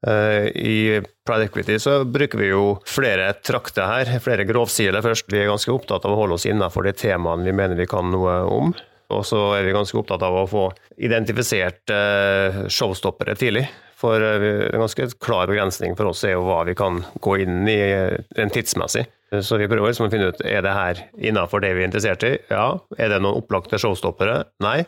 Uh, 0.00 0.48
I 0.56 1.00
Pride 1.28 1.50
Equity 1.50 1.76
så 1.78 1.98
bruker 2.08 2.40
vi 2.40 2.48
jo 2.48 2.78
flere 2.88 3.34
trakter 3.44 3.84
her, 3.84 4.14
flere 4.24 4.46
grovsiler 4.48 5.04
først. 5.04 5.28
Vi 5.28 5.42
er 5.42 5.50
ganske 5.50 5.74
opptatt 5.74 6.06
av 6.08 6.14
å 6.14 6.22
holde 6.22 6.38
oss 6.38 6.48
innenfor 6.48 6.88
de 6.88 6.94
temaene 6.96 7.44
vi 7.44 7.56
mener 7.56 7.76
vi 7.76 7.88
kan 7.90 8.08
noe 8.12 8.38
om. 8.48 8.72
Og 9.10 9.24
så 9.26 9.38
er 9.56 9.66
vi 9.66 9.74
ganske 9.74 9.98
opptatt 9.98 10.22
av 10.26 10.36
å 10.38 10.48
få 10.50 10.64
identifisert 11.02 11.92
uh, 11.92 12.64
showstoppere 12.70 13.36
tidlig. 13.38 13.66
For 14.00 14.22
uh, 14.22 14.66
en 14.70 14.84
ganske 14.84 15.08
klar 15.22 15.50
begrensning 15.50 15.96
for 15.98 16.12
oss 16.12 16.22
er 16.26 16.36
jo 16.36 16.46
hva 16.46 16.62
vi 16.68 16.76
kan 16.78 17.02
gå 17.22 17.40
inn 17.44 17.68
i 17.70 17.80
en 17.80 18.54
tidsmessig. 18.54 19.06
Så 19.46 19.60
vi 19.60 19.68
prøver 19.70 19.92
liksom 19.92 20.08
å 20.08 20.10
finne 20.10 20.32
ut 20.32 20.40
er 20.42 20.64
det 20.66 20.74
her 20.74 21.04
innenfor 21.14 21.62
det 21.62 21.74
vi 21.76 21.84
er 21.84 21.90
interessert 21.90 22.24
i. 22.26 22.32
Ja. 22.50 22.80
Er 22.98 23.12
det 23.12 23.20
noen 23.22 23.38
opplagte 23.42 23.78
showstoppere? 23.78 24.40
Nei. 24.64 24.80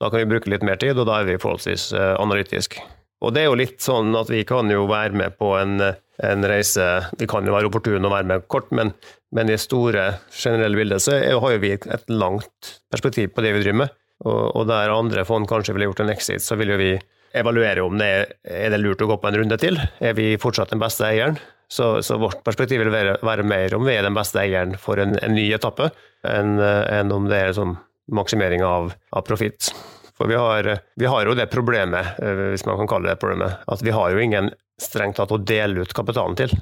Da 0.00 0.08
kan 0.08 0.22
vi 0.22 0.30
bruke 0.32 0.50
litt 0.50 0.64
mer 0.66 0.80
tid, 0.80 0.96
og 0.96 1.06
da 1.06 1.20
er 1.20 1.28
vi 1.28 1.38
forholdsvis 1.38 1.92
analytiske. 1.92 2.80
analytisk. 2.80 2.80
Og 3.22 3.34
det 3.34 3.44
er 3.44 3.50
jo 3.50 3.58
litt 3.58 3.82
sånn 3.82 4.14
at 4.18 4.30
vi 4.32 4.42
kan 4.46 4.70
jo 4.72 4.86
være 4.90 5.14
med 5.18 5.36
på 5.38 5.52
en, 5.54 5.78
en 5.78 6.46
reise 6.50 6.86
Vi 7.20 7.28
kan 7.30 7.46
jo 7.46 7.54
være 7.54 7.70
opportune 7.70 8.02
og 8.02 8.14
være 8.14 8.28
med 8.32 8.48
kort, 8.50 8.72
men, 8.74 8.90
men 9.32 9.50
i 9.50 9.58
store, 9.60 10.06
generelle 10.30 10.76
bildet 10.76 11.02
så 11.04 11.16
har 11.16 11.54
jo 11.54 11.62
vi 11.62 11.72
et 11.76 12.12
langt 12.12 12.76
perspektiv 12.92 13.32
på 13.32 13.44
det 13.44 13.54
vi 13.56 13.62
driver 13.64 13.84
med. 13.84 13.94
Og, 14.28 14.42
og 14.60 14.68
der 14.68 14.92
andre 14.92 15.24
fond 15.26 15.48
kanskje 15.50 15.74
ville 15.74 15.88
gjort 15.88 16.04
en 16.04 16.12
exit, 16.12 16.44
så 16.44 16.58
vil 16.60 16.74
jo 16.74 16.78
vi 16.78 16.92
evaluere 17.36 17.82
om 17.82 17.96
det 17.98 18.10
er, 18.12 18.34
er 18.44 18.74
det 18.74 18.82
lurt 18.82 19.02
å 19.02 19.08
gå 19.08 19.16
på 19.18 19.30
en 19.30 19.38
runde 19.40 19.58
til. 19.58 19.80
Er 20.04 20.14
vi 20.18 20.34
fortsatt 20.40 20.74
den 20.74 20.82
beste 20.82 21.08
eieren? 21.08 21.40
Så, 21.72 22.02
så, 22.04 22.18
vårt 22.20 22.42
perspektiv 22.44 22.82
vil 22.82 22.92
være, 22.92 23.16
være, 23.24 23.46
mer 23.48 23.72
om 23.78 23.86
vi 23.88 23.94
er 23.96 24.04
den 24.04 24.16
beste 24.16 24.42
eieren 24.42 24.76
for 24.78 25.00
en, 25.00 25.16
en 25.24 25.32
ny 25.32 25.46
etappe, 25.56 25.88
enn 26.28 26.58
en 26.60 27.14
om 27.16 27.30
det 27.30 27.38
er 27.40 27.56
sånn 27.56 27.78
maksimering 28.12 28.60
av, 28.66 28.92
av 29.16 29.24
profitt. 29.24 29.70
For 30.18 30.28
vi 30.28 30.36
har, 30.36 30.68
vi 31.00 31.08
har, 31.08 31.24
jo 31.24 31.36
det 31.38 31.48
problemet, 31.50 32.18
eh, 32.20 32.44
hvis 32.52 32.66
man 32.68 32.76
kan 32.82 32.90
kalle 32.90 33.08
det 33.08 33.20
problemet, 33.22 33.64
at 33.64 33.80
vi 33.82 33.94
har 33.96 34.12
jo 34.12 34.20
ingen 34.20 34.52
strengt 34.80 35.16
tatt 35.16 35.32
å 35.32 35.40
dele 35.40 35.86
ut 35.86 35.96
kapitalen 35.96 36.36
til. 36.38 36.52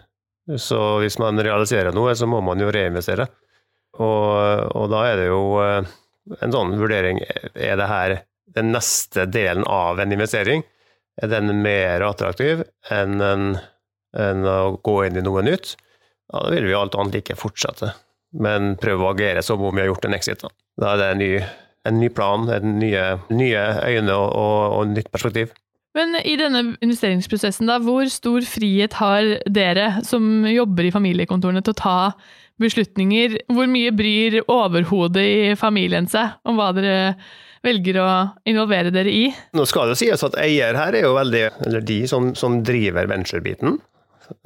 Så 0.59 0.80
hvis 1.02 1.19
man 1.23 1.38
realiserer 1.38 1.95
noe, 1.95 2.14
så 2.19 2.26
må 2.26 2.40
man 2.42 2.61
jo 2.62 2.71
reinvestere. 2.75 3.28
Og, 4.00 4.71
og 4.76 4.90
da 4.90 5.04
er 5.11 5.21
det 5.21 5.28
jo 5.28 5.42
eh, 5.62 5.88
en 6.40 6.52
sånn 6.54 6.76
vurdering 6.78 7.19
Er 7.59 7.75
det 7.76 7.88
her 7.90 8.14
den 8.54 8.71
neste 8.71 9.26
delen 9.26 9.66
av 9.66 10.00
en 10.00 10.14
investering? 10.14 10.62
Er 11.21 11.30
den 11.30 11.50
mer 11.62 12.02
attraktiv 12.07 12.62
enn 12.90 13.19
en 13.21 13.49
enn 14.16 14.47
å 14.47 14.76
gå 14.83 14.97
inn 15.07 15.19
i 15.19 15.25
noe 15.25 15.42
nytt, 15.47 15.75
ja, 16.30 16.42
da 16.42 16.52
vil 16.52 16.69
vi 16.69 16.76
alt 16.76 16.97
annet 16.99 17.21
like 17.21 17.38
fortsette. 17.38 17.92
Men 18.30 18.76
prøve 18.80 19.07
å 19.07 19.12
agere 19.14 19.42
som 19.42 19.62
om 19.62 19.75
vi 19.75 19.83
har 19.83 19.90
gjort 19.90 20.07
en 20.07 20.16
exit. 20.16 20.45
Da, 20.45 20.52
da 20.78 20.92
er 20.92 21.00
det 21.00 21.09
en 21.11 21.23
ny, 21.23 21.30
en 21.90 21.99
ny 21.99 22.11
plan, 22.14 22.47
nye, 22.78 23.04
nye 23.35 23.64
øyne 23.87 24.14
og, 24.14 24.28
og, 24.38 24.59
og 24.76 24.95
nytt 24.95 25.11
perspektiv. 25.14 25.54
Men 25.99 26.14
i 26.23 26.37
denne 26.38 26.76
investeringsprosessen, 26.78 27.66
da, 27.66 27.80
hvor 27.82 28.06
stor 28.12 28.44
frihet 28.47 28.94
har 29.00 29.32
dere 29.50 30.04
som 30.06 30.47
jobber 30.47 30.87
i 30.87 30.94
familiekontorene 30.94 31.64
til 31.66 31.75
å 31.75 31.80
ta 31.80 31.99
beslutninger? 32.62 33.40
Hvor 33.50 33.66
mye 33.70 33.90
bryr 33.97 34.40
overhodet 34.44 35.26
i 35.26 35.54
familien 35.59 36.06
seg 36.11 36.37
om 36.47 36.61
hva 36.61 36.70
dere 36.76 37.16
velger 37.66 37.99
å 38.00 38.10
involvere 38.49 38.95
dere 38.95 39.10
i? 39.10 39.26
Nå 39.56 39.67
skal 39.69 39.91
det 39.91 39.99
sies 40.00 40.23
at 40.25 40.38
eier 40.41 40.78
her 40.78 40.95
er 40.95 41.08
jo 41.08 41.17
veldig, 41.19 41.45
eller 41.67 41.84
de 41.84 42.02
som, 42.08 42.30
som 42.38 42.62
driver 42.65 43.10
venture-biten, 43.10 43.80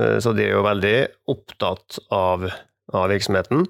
Eh, 0.01 0.19
så 0.19 0.33
de 0.33 0.47
er 0.47 0.55
jo 0.55 0.65
veldig 0.65 0.97
opptatt 1.33 2.01
av, 2.15 2.49
av, 2.93 3.07
virksomheten. 3.13 3.65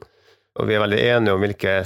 Og 0.55 0.71
vi 0.71 0.77
er 0.77 0.85
veldig 0.85 1.03
enige 1.03 1.35
om 1.35 1.43
hvilke 1.43 1.77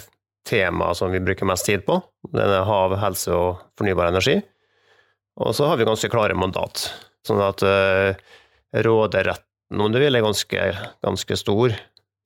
temaer 0.48 0.96
som 0.96 1.12
vi 1.12 1.22
bruker 1.24 1.48
mest 1.48 1.68
tid 1.68 1.84
på. 1.86 1.98
Det 2.32 2.44
er 2.44 2.68
hav, 2.68 2.96
helse 3.00 3.34
og 3.34 3.62
fornybar 3.78 4.12
energi. 4.12 4.38
Og 5.38 5.54
så 5.54 5.68
har 5.70 5.78
vi 5.78 5.86
ganske 5.88 6.10
klare 6.12 6.36
mandat. 6.38 6.88
Sånn 7.26 7.42
at 7.44 7.62
uh, 7.62 8.10
råderetten, 8.74 9.80
om 9.80 9.92
du 9.92 10.00
vil, 10.00 10.16
er 10.18 10.24
ganske, 10.24 10.68
ganske 11.04 11.38
stor. 11.38 11.74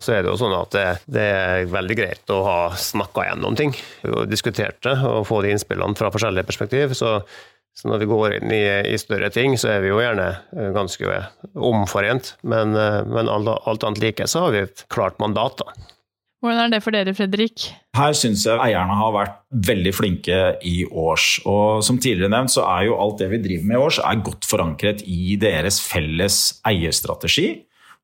Så 0.02 0.16
er 0.16 0.24
det 0.24 0.32
jo 0.32 0.38
sånn 0.40 0.54
at 0.56 0.74
det, 0.74 0.86
det 1.14 1.26
er 1.30 1.70
veldig 1.70 1.96
greit 1.98 2.32
å 2.34 2.40
ha 2.46 2.58
snakka 2.78 3.28
gjennom 3.28 3.58
ting, 3.58 3.74
og 4.08 4.24
diskutert 4.30 4.80
det, 4.86 4.96
og 5.06 5.28
få 5.28 5.42
de 5.44 5.52
innspillene 5.54 5.98
fra 5.98 6.10
forskjellige 6.14 6.48
perspektiv. 6.48 6.96
Så 6.98 7.20
så 7.74 7.88
når 7.88 8.02
vi 8.02 8.08
går 8.10 8.34
inn 8.36 8.52
i, 8.52 8.64
i, 8.92 8.98
større 9.00 9.30
ting, 9.32 9.54
så 9.56 9.70
er 9.72 9.84
vi 9.84 9.88
jo 9.88 10.00
gjerne 10.02 10.28
eh, 10.52 10.68
ganske 10.74 11.22
omforent. 11.56 12.34
Men, 12.44 12.76
eh, 12.76 13.00
men 13.08 13.30
alt, 13.32 13.48
alt, 13.48 13.86
annet 13.88 14.02
like 14.02 14.28
så 14.28 14.46
har 14.46 14.54
vi 14.54 14.64
et 14.66 14.84
klart 14.92 15.16
mandat, 15.22 15.62
da. 15.62 15.88
Hvordan 16.42 16.64
er 16.64 16.70
det 16.74 16.82
for 16.82 16.90
dere, 16.90 17.12
Fredrik? 17.14 17.68
Her 17.94 18.16
syns 18.18 18.42
jeg 18.48 18.58
eierne 18.58 18.96
har 18.98 19.12
vært 19.14 19.36
veldig 19.68 19.92
flinke 19.94 20.38
i 20.66 20.80
års. 20.90 21.36
Og 21.46 21.84
som 21.86 22.00
tidligere 22.02 22.32
nevnt, 22.32 22.50
så 22.50 22.64
er 22.66 22.88
jo 22.88 22.96
alt 22.98 23.22
det 23.22 23.28
vi 23.30 23.38
driver 23.44 23.68
med 23.68 23.78
i 23.78 23.82
års, 23.84 24.00
er 24.02 24.24
godt 24.26 24.48
forankret 24.50 25.04
i 25.06 25.36
deres 25.38 25.78
felles 25.86 26.40
eierstrategi. 26.66 27.46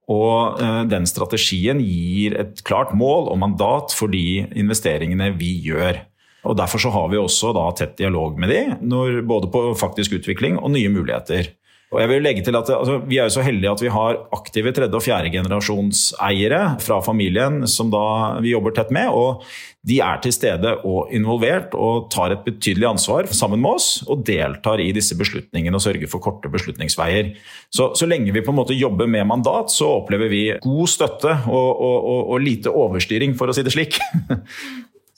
Og 0.08 0.62
eh, 0.62 0.84
den 0.88 1.08
strategien 1.10 1.82
gir 1.82 2.38
et 2.38 2.62
klart 2.64 2.94
mål 2.96 3.26
og 3.32 3.42
mandat 3.42 3.92
for 3.96 4.14
de 4.14 4.46
investeringene 4.54 5.32
vi 5.36 5.56
gjør. 5.66 5.98
Og 6.46 6.54
Derfor 6.56 6.80
så 6.80 6.94
har 6.94 7.10
vi 7.10 7.18
også 7.18 7.50
da 7.56 7.66
tett 7.76 7.98
dialog 7.98 8.38
med 8.38 8.54
de, 8.54 8.60
når, 8.80 9.18
både 9.26 9.50
på 9.52 9.66
faktisk 9.76 10.14
utvikling 10.20 10.60
og 10.62 10.70
nye 10.78 10.94
muligheter. 10.94 11.50
Og 11.88 12.02
jeg 12.02 12.10
vil 12.10 12.20
legge 12.24 12.42
til 12.44 12.56
at 12.58 12.68
altså, 12.74 12.98
Vi 13.08 13.16
er 13.16 13.30
jo 13.30 13.34
så 13.38 13.44
heldige 13.44 13.72
at 13.72 13.82
vi 13.82 13.92
har 13.92 14.20
aktive 14.36 14.72
tredje- 14.76 14.98
og 14.98 15.04
fjerdegenerasjonseiere 15.04 16.60
fra 16.84 17.00
familien 17.04 17.62
som 17.70 17.88
da 17.92 18.38
vi 18.44 18.52
jobber 18.52 18.74
tett 18.76 18.90
med. 18.92 19.08
og 19.08 19.44
De 19.88 20.00
er 20.04 20.20
til 20.20 20.34
stede 20.36 20.74
og 20.84 21.14
involvert 21.16 21.72
og 21.72 22.10
tar 22.12 22.34
et 22.34 22.44
betydelig 22.44 22.90
ansvar 22.90 23.30
sammen 23.32 23.62
med 23.64 23.78
oss. 23.78 24.02
Og 24.04 24.20
deltar 24.26 24.82
i 24.84 24.92
disse 24.92 25.16
beslutningene 25.16 25.80
og 25.80 25.84
sørger 25.84 26.10
for 26.12 26.20
korte 26.20 26.50
beslutningsveier. 26.52 27.32
Så, 27.72 27.94
så 27.96 28.08
lenge 28.10 28.36
vi 28.36 28.44
på 28.44 28.52
en 28.52 28.60
måte 28.60 28.76
jobber 28.76 29.08
med 29.08 29.24
mandat, 29.30 29.72
så 29.72 29.88
opplever 30.02 30.28
vi 30.28 30.42
god 30.60 30.92
støtte 30.92 31.38
og, 31.48 31.70
og, 31.72 31.96
og, 32.04 32.20
og 32.34 32.44
lite 32.44 32.68
overstyring, 32.68 33.32
for 33.38 33.48
å 33.48 33.56
si 33.56 33.64
det 33.64 33.72
slik. 33.72 33.96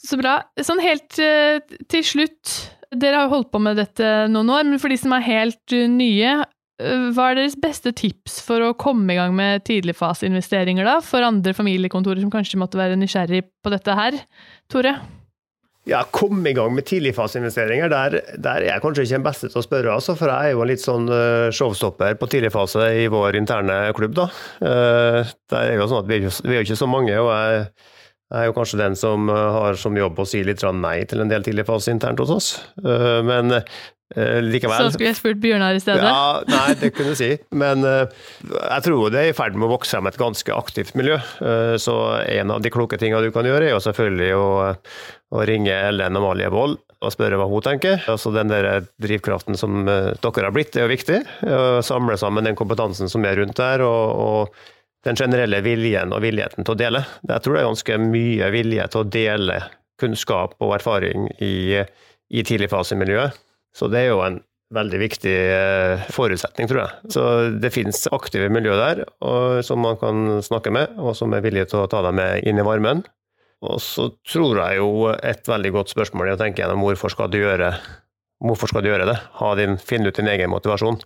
Så 0.01 0.17
bra. 0.17 0.39
Sånn 0.65 0.81
helt 0.81 1.19
uh, 1.21 1.61
til 1.93 2.05
slutt, 2.07 2.55
dere 2.89 3.19
har 3.19 3.29
jo 3.29 3.35
holdt 3.35 3.51
på 3.53 3.61
med 3.63 3.77
dette 3.77 4.07
noen 4.33 4.49
år, 4.55 4.65
men 4.71 4.81
for 4.81 4.89
de 4.89 4.97
som 4.97 5.13
er 5.13 5.27
helt 5.27 5.75
uh, 5.77 5.85
nye, 5.93 6.39
hva 7.15 7.31
er 7.31 7.39
deres 7.41 7.57
beste 7.61 7.93
tips 7.97 8.41
for 8.47 8.65
å 8.65 8.75
komme 8.79 9.15
i 9.15 9.19
gang 9.19 9.35
med 9.37 9.65
tidligfaseinvesteringer, 9.69 10.87
da? 10.89 10.99
For 11.05 11.25
andre 11.27 11.55
familiekontorer 11.57 12.23
som 12.23 12.33
kanskje 12.33 12.61
måtte 12.61 12.81
være 12.81 12.99
nysgjerrig 13.01 13.45
på 13.65 13.73
dette 13.75 13.97
her? 13.99 14.17
Tore? 14.73 14.95
Ja, 15.89 16.03
komme 16.13 16.51
i 16.51 16.55
gang 16.55 16.75
med 16.77 16.85
tidligfaseinvesteringer, 16.87 17.89
der, 17.91 18.19
der 18.37 18.63
er 18.63 18.67
jeg 18.69 18.83
kanskje 18.85 19.07
ikke 19.07 19.17
den 19.17 19.25
beste 19.27 19.49
til 19.49 19.63
å 19.63 19.65
spørre. 19.65 19.95
Altså, 19.95 20.15
for 20.19 20.31
jeg 20.31 20.51
er 20.51 20.55
jo 20.55 20.65
en 20.65 20.71
litt 20.71 20.83
sånn 20.85 21.09
showstopper 21.57 22.19
på 22.21 22.29
tidligfase 22.31 22.91
i 23.01 23.07
vår 23.11 23.39
interne 23.41 23.79
klubb. 23.97 24.13
da. 24.19 24.29
Det 24.61 25.63
er 25.63 25.73
jo 25.81 25.89
sånn 25.89 26.03
at 26.05 26.11
Vi 26.11 26.21
er 26.21 26.61
jo 26.61 26.67
ikke 26.67 26.79
så 26.79 26.91
mange. 26.91 27.17
og 27.17 27.33
jeg 27.33 27.65
er 28.31 28.49
jo 28.49 28.57
kanskje 28.57 28.81
den 28.81 28.99
som 28.99 29.31
eh, 29.31 29.47
har 29.57 29.79
som 29.81 29.97
jobb 29.97 30.19
å 30.23 30.29
si 30.29 30.43
litt 30.47 30.63
nei 30.77 30.99
til 31.09 31.23
en 31.23 31.31
del 31.31 31.47
tidligfase 31.47 31.95
internt 31.95 32.21
hos 32.23 32.31
oss. 32.31 32.51
Eh, 32.79 33.21
men 33.27 33.57
eh, 33.57 34.39
likevel 34.45 34.87
Så 34.87 34.95
skulle 34.95 35.11
jeg 35.11 35.19
spurt 35.19 35.41
Bjørnar 35.43 35.79
i 35.79 35.83
stedet? 35.83 36.07
Ja, 36.07 36.43
nei, 36.47 36.77
det 36.81 36.93
kunne 36.95 37.15
du 37.15 37.19
si. 37.19 37.33
Men 37.51 37.87
jeg 37.87 38.87
tror 38.87 39.11
det 39.11 39.23
er 39.23 39.33
i 39.33 39.37
ferd 39.37 39.59
med 39.59 39.69
å 39.69 39.73
vokse 39.75 39.97
frem 39.97 40.11
et 40.11 40.21
ganske 40.21 40.55
aktivt 40.55 40.95
miljø. 40.99 41.19
Så 41.79 41.97
en 42.21 42.55
av 42.55 42.63
de 42.63 42.73
kloke 42.75 42.99
tingene 43.01 43.23
du 43.27 43.35
kan 43.35 43.47
gjøre, 43.47 43.69
er 43.69 43.75
jo 43.77 43.83
selvfølgelig 43.85 44.31
å, 44.39 44.49
å 45.35 45.45
ringe 45.47 45.75
Ellen 45.91 46.19
Amalie 46.19 46.51
Wold 46.53 46.79
og 47.01 47.15
spørre 47.15 47.39
hva 47.41 47.47
hun 47.49 47.65
tenker. 47.65 48.03
Altså 48.13 48.33
Den 48.35 48.51
der 48.53 48.85
drivkraften 49.01 49.57
som 49.57 49.87
dere 49.87 50.45
har 50.45 50.53
blitt, 50.53 50.75
er 50.77 50.85
jo 50.85 50.93
viktig. 50.93 51.23
Å 51.47 51.81
samle 51.87 52.19
sammen 52.21 52.45
den 52.45 52.59
kompetansen 52.59 53.09
som 53.09 53.25
er 53.25 53.41
rundt 53.41 53.57
der. 53.63 53.87
og, 53.87 54.21
og 54.21 54.77
den 55.07 55.17
generelle 55.17 55.63
viljen 55.65 56.13
og 56.13 56.23
villigheten 56.25 56.67
til 56.67 56.75
å 56.75 56.81
dele. 56.81 57.05
Jeg 57.29 57.45
tror 57.45 57.57
det 57.57 57.63
er 57.63 57.71
ganske 57.71 57.99
mye 58.05 58.51
vilje 58.53 58.89
til 58.93 59.03
å 59.03 59.11
dele 59.17 59.61
kunnskap 60.01 60.57
og 60.61 60.77
erfaring 60.77 61.29
i, 61.45 61.81
i 61.81 62.45
tidligfasemiljøet. 62.47 63.39
Så 63.77 63.89
det 63.93 64.03
er 64.03 64.11
jo 64.11 64.23
en 64.25 64.41
veldig 64.75 64.99
viktig 65.03 65.35
eh, 65.35 66.11
forutsetning, 66.15 66.69
tror 66.71 66.83
jeg. 66.85 67.13
Så 67.15 67.23
det 67.63 67.73
finnes 67.75 68.05
aktive 68.15 68.51
miljø 68.53 68.77
der 68.79 69.03
og, 69.07 69.63
som 69.67 69.83
man 69.83 69.99
kan 70.01 70.41
snakke 70.47 70.73
med, 70.75 70.95
og 71.01 71.17
som 71.19 71.33
er 71.35 71.45
villige 71.45 71.73
til 71.73 71.83
å 71.83 71.89
ta 71.91 72.03
deg 72.07 72.15
med 72.17 72.47
inn 72.47 72.61
i 72.61 72.67
varmen. 72.67 73.03
Og 73.67 73.81
så 73.85 74.09
tror 74.25 74.63
jeg 74.63 74.81
jo 74.81 75.09
et 75.13 75.49
veldig 75.49 75.73
godt 75.75 75.93
spørsmål 75.93 76.31
er 76.31 76.37
å 76.37 76.41
tenke 76.41 76.63
gjennom 76.63 76.85
hvorfor 76.87 77.13
skal 77.13 77.29
du 77.33 77.41
gjøre, 77.43 77.75
hvorfor 78.41 78.71
skal 78.73 78.85
du 78.85 78.89
gjøre 78.89 79.09
det? 79.11 79.19
Din, 79.61 79.77
finn 79.77 80.07
ut 80.07 80.17
din 80.17 80.31
egen 80.33 80.53
motivasjon. 80.53 81.01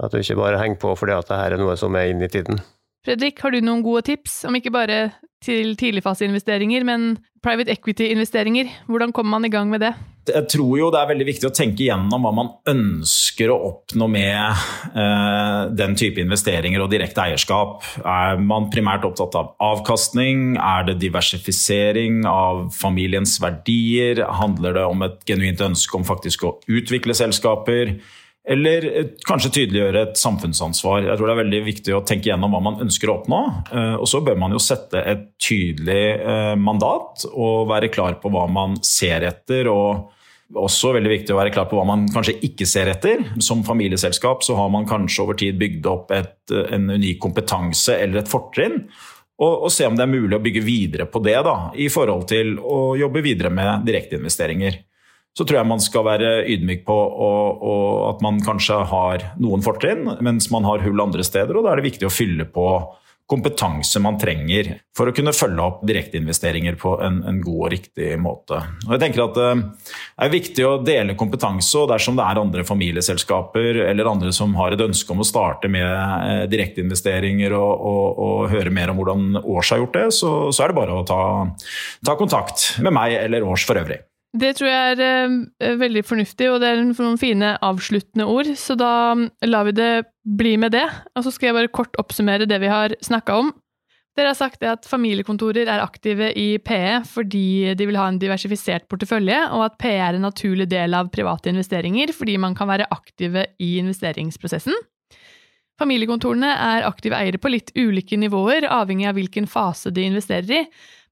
At 0.00 0.14
du 0.14 0.20
ikke 0.20 0.38
bare 0.38 0.60
henger 0.60 0.78
på 0.80 0.92
fordi 0.96 1.16
at 1.16 1.28
det 1.28 1.40
her 1.40 1.56
er 1.56 1.60
noe 1.60 1.74
som 1.80 1.96
er 1.98 2.12
inn 2.12 2.22
i 2.22 2.30
tiden. 2.30 2.60
Fredrik, 3.06 3.40
har 3.40 3.54
du 3.54 3.62
noen 3.64 3.80
gode 3.84 4.04
tips, 4.10 4.42
om 4.44 4.56
ikke 4.58 4.72
bare 4.74 5.00
til 5.40 5.72
tidligfaseinvesteringer, 5.80 6.84
men 6.84 7.14
private 7.40 7.72
equity-investeringer? 7.72 8.68
Hvordan 8.92 9.14
kommer 9.16 9.38
man 9.38 9.48
i 9.48 9.52
gang 9.52 9.70
med 9.72 9.80
det? 9.86 9.94
Jeg 10.28 10.50
tror 10.52 10.74
jo 10.76 10.90
det 10.92 10.98
er 11.00 11.08
veldig 11.08 11.26
viktig 11.30 11.48
å 11.48 11.52
tenke 11.56 11.86
gjennom 11.86 12.26
hva 12.26 12.32
man 12.36 12.50
ønsker 12.68 13.48
å 13.50 13.56
oppnå 13.70 14.04
med 14.12 14.60
eh, 14.92 15.62
den 15.72 15.96
type 15.98 16.20
investeringer 16.20 16.84
og 16.84 16.92
direkte 16.92 17.24
eierskap. 17.24 17.88
Er 18.04 18.36
man 18.44 18.68
primært 18.70 19.08
opptatt 19.08 19.38
av 19.40 19.54
avkastning? 19.64 20.58
Er 20.60 20.84
det 20.90 20.98
diversifisering 21.00 22.26
av 22.28 22.66
familiens 22.76 23.38
verdier? 23.40 24.26
Handler 24.42 24.76
det 24.76 24.86
om 24.92 25.08
et 25.08 25.18
genuint 25.24 25.64
ønske 25.70 25.96
om 25.96 26.04
faktisk 26.06 26.44
å 26.44 26.58
utvikle 26.68 27.16
selskaper? 27.16 27.96
Eller 28.48 28.86
kanskje 29.28 29.50
tydeliggjøre 29.52 30.04
et 30.06 30.20
samfunnsansvar. 30.20 31.04
Jeg 31.04 31.18
tror 31.18 31.28
det 31.28 31.34
er 31.34 31.42
veldig 31.42 31.60
viktig 31.66 31.92
å 31.92 32.04
tenke 32.08 32.30
gjennom 32.30 32.54
hva 32.54 32.62
man 32.64 32.78
ønsker 32.86 33.10
å 33.10 33.18
oppnå. 33.18 33.40
Eh, 33.68 33.96
og 34.00 34.08
så 34.08 34.22
bør 34.24 34.38
man 34.40 34.54
jo 34.56 34.62
sette 34.62 35.02
et 35.12 35.26
tydelig 35.42 36.06
eh, 36.16 36.54
mandat 36.56 37.26
og 37.30 37.68
være 37.70 37.92
klar 37.92 38.16
på 38.22 38.32
hva 38.32 38.46
man 38.50 38.78
ser 38.86 39.28
etter. 39.28 39.68
og 39.68 40.16
også 40.50 40.96
veldig 40.96 41.10
viktig 41.12 41.30
å 41.30 41.38
være 41.38 41.52
klar 41.54 41.68
på 41.70 41.76
hva 41.78 41.84
man 41.86 42.08
kanskje 42.10 42.40
ikke 42.48 42.66
ser 42.66 42.90
etter. 42.90 43.22
Som 43.44 43.62
familieselskap 43.66 44.42
så 44.42 44.56
har 44.58 44.72
man 44.72 44.88
kanskje 44.88 45.22
over 45.22 45.38
tid 45.38 45.60
bygd 45.60 45.86
opp 45.86 46.10
et, 46.16 46.40
en 46.50 46.90
unik 46.90 47.20
kompetanse 47.22 47.94
eller 47.94 48.22
et 48.22 48.30
fortrinn. 48.30 48.80
Og, 49.40 49.52
og, 49.52 49.70
se 49.72 49.86
om 49.88 49.94
det 49.96 50.04
er 50.04 50.10
mulig 50.10 50.36
å 50.36 50.42
bygge 50.42 50.62
videre 50.64 51.06
på 51.08 51.22
det 51.24 51.38
da, 51.46 51.70
i 51.78 51.86
forhold 51.92 52.26
til 52.28 52.58
å 52.60 52.96
jobbe 52.98 53.22
videre 53.24 53.52
med 53.54 53.86
direkteinvesteringer 53.86 54.82
så 55.36 55.46
tror 55.46 55.60
jeg 55.60 55.70
man 55.70 55.82
skal 55.82 56.06
være 56.06 56.30
ydmyk 56.50 56.82
på 56.88 56.96
og, 56.96 57.60
og 57.62 57.90
at 58.10 58.24
man 58.24 58.40
kanskje 58.44 58.80
har 58.90 59.28
noen 59.40 59.62
fortrinn, 59.64 60.08
mens 60.24 60.50
man 60.52 60.66
har 60.66 60.82
hull 60.84 61.04
andre 61.04 61.26
steder. 61.26 61.56
og 61.56 61.66
Da 61.66 61.74
er 61.74 61.80
det 61.80 61.90
viktig 61.92 62.08
å 62.08 62.14
fylle 62.14 62.48
på 62.50 62.66
kompetanse 63.30 64.00
man 64.02 64.18
trenger 64.18 64.72
for 64.96 65.06
å 65.06 65.14
kunne 65.14 65.34
følge 65.36 65.62
opp 65.62 65.84
direkteinvesteringer 65.86 66.74
på 66.80 66.96
en, 67.04 67.20
en, 67.30 67.38
god 67.44 67.60
og 67.60 67.70
riktig 67.70 68.08
måte. 68.18 68.58
Og 68.88 68.96
jeg 68.96 69.02
tenker 69.04 69.22
at 69.22 69.38
eh, 69.38 69.62
Det 69.92 70.26
er 70.26 70.32
viktig 70.32 70.66
å 70.66 70.72
dele 70.82 71.16
kompetanse, 71.18 71.70
og 71.78 71.92
dersom 71.92 72.18
det 72.18 72.26
er 72.26 72.42
andre 72.42 72.66
familieselskaper 72.66 73.84
eller 73.86 74.10
andre 74.10 74.34
som 74.34 74.56
har 74.58 74.74
et 74.74 74.82
ønske 74.82 75.14
om 75.14 75.22
å 75.22 75.28
starte 75.28 75.70
med 75.70 75.86
eh, 75.86 76.44
direkteinvesteringer 76.50 77.54
og, 77.54 77.86
og, 77.92 78.20
og, 78.26 78.36
høre 78.50 78.74
mer 78.74 78.90
om 78.90 78.98
hvordan 78.98 79.44
Års 79.44 79.70
har 79.76 79.84
gjort 79.84 79.98
det, 80.00 80.06
så, 80.16 80.34
så 80.50 80.66
er 80.66 80.72
det 80.72 80.80
bare 80.82 80.98
å 80.98 81.06
ta, 81.06 81.22
ta 82.06 82.18
kontakt 82.18 82.72
med 82.82 82.98
meg 82.98 83.14
eller 83.22 83.46
Års 83.46 83.68
for 83.68 83.78
øvrig. 83.78 84.02
Det 84.30 84.52
tror 84.54 84.68
jeg 84.70 84.92
er 84.94 85.00
uh, 85.26 85.78
veldig 85.80 86.04
fornuftig, 86.06 86.46
og 86.52 86.60
det 86.62 86.68
er 86.70 86.84
noen 86.84 87.18
fine 87.18 87.56
avsluttende 87.66 88.28
ord, 88.30 88.52
så 88.54 88.76
da 88.78 88.92
lar 89.48 89.66
vi 89.66 89.74
det 89.74 89.92
bli 90.22 90.54
med 90.60 90.76
det. 90.76 90.86
Og 91.18 91.26
så 91.26 91.32
skal 91.34 91.50
jeg 91.50 91.58
bare 91.58 91.72
kort 91.74 91.98
oppsummere 91.98 92.46
det 92.46 92.60
vi 92.62 92.70
har 92.70 92.94
snakka 93.02 93.40
om. 93.42 93.50
Dere 94.18 94.32
har 94.32 94.38
sagt 94.38 94.62
at 94.66 94.86
familiekontorer 94.90 95.68
er 95.70 95.82
aktive 95.82 96.32
i 96.36 96.58
PE 96.58 97.00
fordi 97.08 97.72
de 97.78 97.86
vil 97.88 97.98
ha 97.98 98.08
en 98.10 98.18
diversifisert 98.20 98.88
portefølje, 98.90 99.38
og 99.54 99.64
at 99.68 99.78
PE 99.80 99.96
er 99.96 100.18
en 100.18 100.26
naturlig 100.26 100.66
del 100.70 100.94
av 100.98 101.12
private 101.14 101.52
investeringer 101.52 102.12
fordi 102.14 102.36
man 102.42 102.56
kan 102.58 102.70
være 102.70 102.88
aktive 102.90 103.46
i 103.62 103.76
investeringsprosessen. 103.82 104.74
Familiekontorene 105.80 106.50
er 106.50 106.84
aktive 106.84 107.16
eiere 107.16 107.40
på 107.40 107.52
litt 107.54 107.70
ulike 107.78 108.18
nivåer, 108.20 108.66
avhengig 108.68 109.08
av 109.08 109.16
hvilken 109.16 109.46
fase 109.48 109.92
de 109.94 110.04
investerer 110.10 110.58
i, 110.58 110.64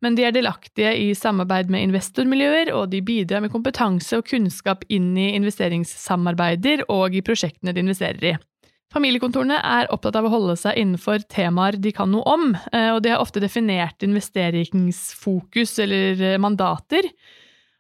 men 0.05 0.15
de 0.15 0.27
er 0.27 0.35
delaktige 0.35 0.93
i 0.95 1.09
samarbeid 1.17 1.73
med 1.75 1.89
investormiljøer, 1.89 2.71
og 2.77 2.91
de 2.93 3.01
bidrar 3.05 3.43
med 3.43 3.53
kompetanse 3.53 4.19
og 4.19 4.29
kunnskap 4.29 4.85
inn 4.93 5.11
i 5.19 5.33
investeringssamarbeider 5.39 6.85
og 6.93 7.17
i 7.19 7.25
prosjektene 7.27 7.75
de 7.75 7.83
investerer 7.83 8.31
i. 8.33 8.37
Familiekontorene 8.95 9.59
er 9.61 9.91
opptatt 9.93 10.17
av 10.17 10.25
å 10.25 10.33
holde 10.33 10.55
seg 10.57 10.79
innenfor 10.81 11.27
temaer 11.29 11.77
de 11.77 11.93
kan 11.93 12.09
noe 12.09 12.25
om, 12.25 12.55
eh, 12.73 12.89
og 12.95 13.03
de 13.05 13.13
har 13.13 13.21
ofte 13.21 13.43
definert 13.43 14.07
investeringsfokus 14.07 15.77
eller 15.85 16.23
eh, 16.23 16.39
mandater. 16.41 17.11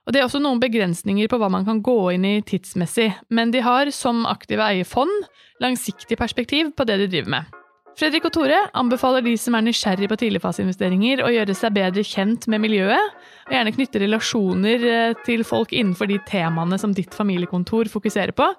Og 0.05 0.13
Det 0.13 0.21
er 0.21 0.27
også 0.27 0.41
noen 0.41 0.61
begrensninger 0.61 1.29
på 1.29 1.39
hva 1.41 1.51
man 1.53 1.65
kan 1.69 1.81
gå 1.85 1.97
inn 2.17 2.25
i 2.25 2.39
tidsmessig, 2.41 3.11
men 3.29 3.53
de 3.53 3.61
har, 3.65 3.91
som 3.93 4.25
aktive 4.29 4.65
eierfond, 4.65 5.29
langsiktig 5.61 6.17
perspektiv 6.17 6.73
på 6.77 6.89
det 6.89 7.01
de 7.03 7.09
driver 7.13 7.35
med. 7.39 7.58
Fredrik 7.99 8.29
og 8.29 8.35
Tore 8.37 8.59
anbefaler 8.79 9.25
de 9.27 9.33
som 9.41 9.57
er 9.59 9.65
nysgjerrig 9.67 10.07
på 10.11 10.19
tidligfaseinvesteringer 10.21 11.25
å 11.27 11.33
gjøre 11.35 11.57
seg 11.59 11.75
bedre 11.75 12.05
kjent 12.07 12.47
med 12.47 12.63
miljøet, 12.63 13.17
og 13.49 13.57
gjerne 13.57 13.73
knytte 13.75 14.03
relasjoner 14.05 14.85
eh, 14.87 15.17
til 15.27 15.43
folk 15.47 15.75
innenfor 15.75 16.07
de 16.07 16.21
temaene 16.29 16.79
som 16.79 16.95
ditt 16.95 17.17
familiekontor 17.17 17.91
fokuserer 17.91 18.37
på. 18.39 18.53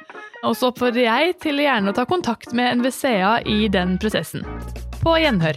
Og 0.43 0.57
så 0.59 0.73
oppfordrer 0.73 1.05
jeg 1.05 1.37
til 1.45 1.63
gjerne 1.63 1.93
å 1.93 1.95
ta 1.95 2.03
kontakt 2.09 2.51
med 2.57 2.81
NVCA 2.81 3.37
i 3.47 3.71
den 3.71 3.95
prosessen. 4.01 4.43
På 4.99 5.15
gjenhør. 5.15 5.55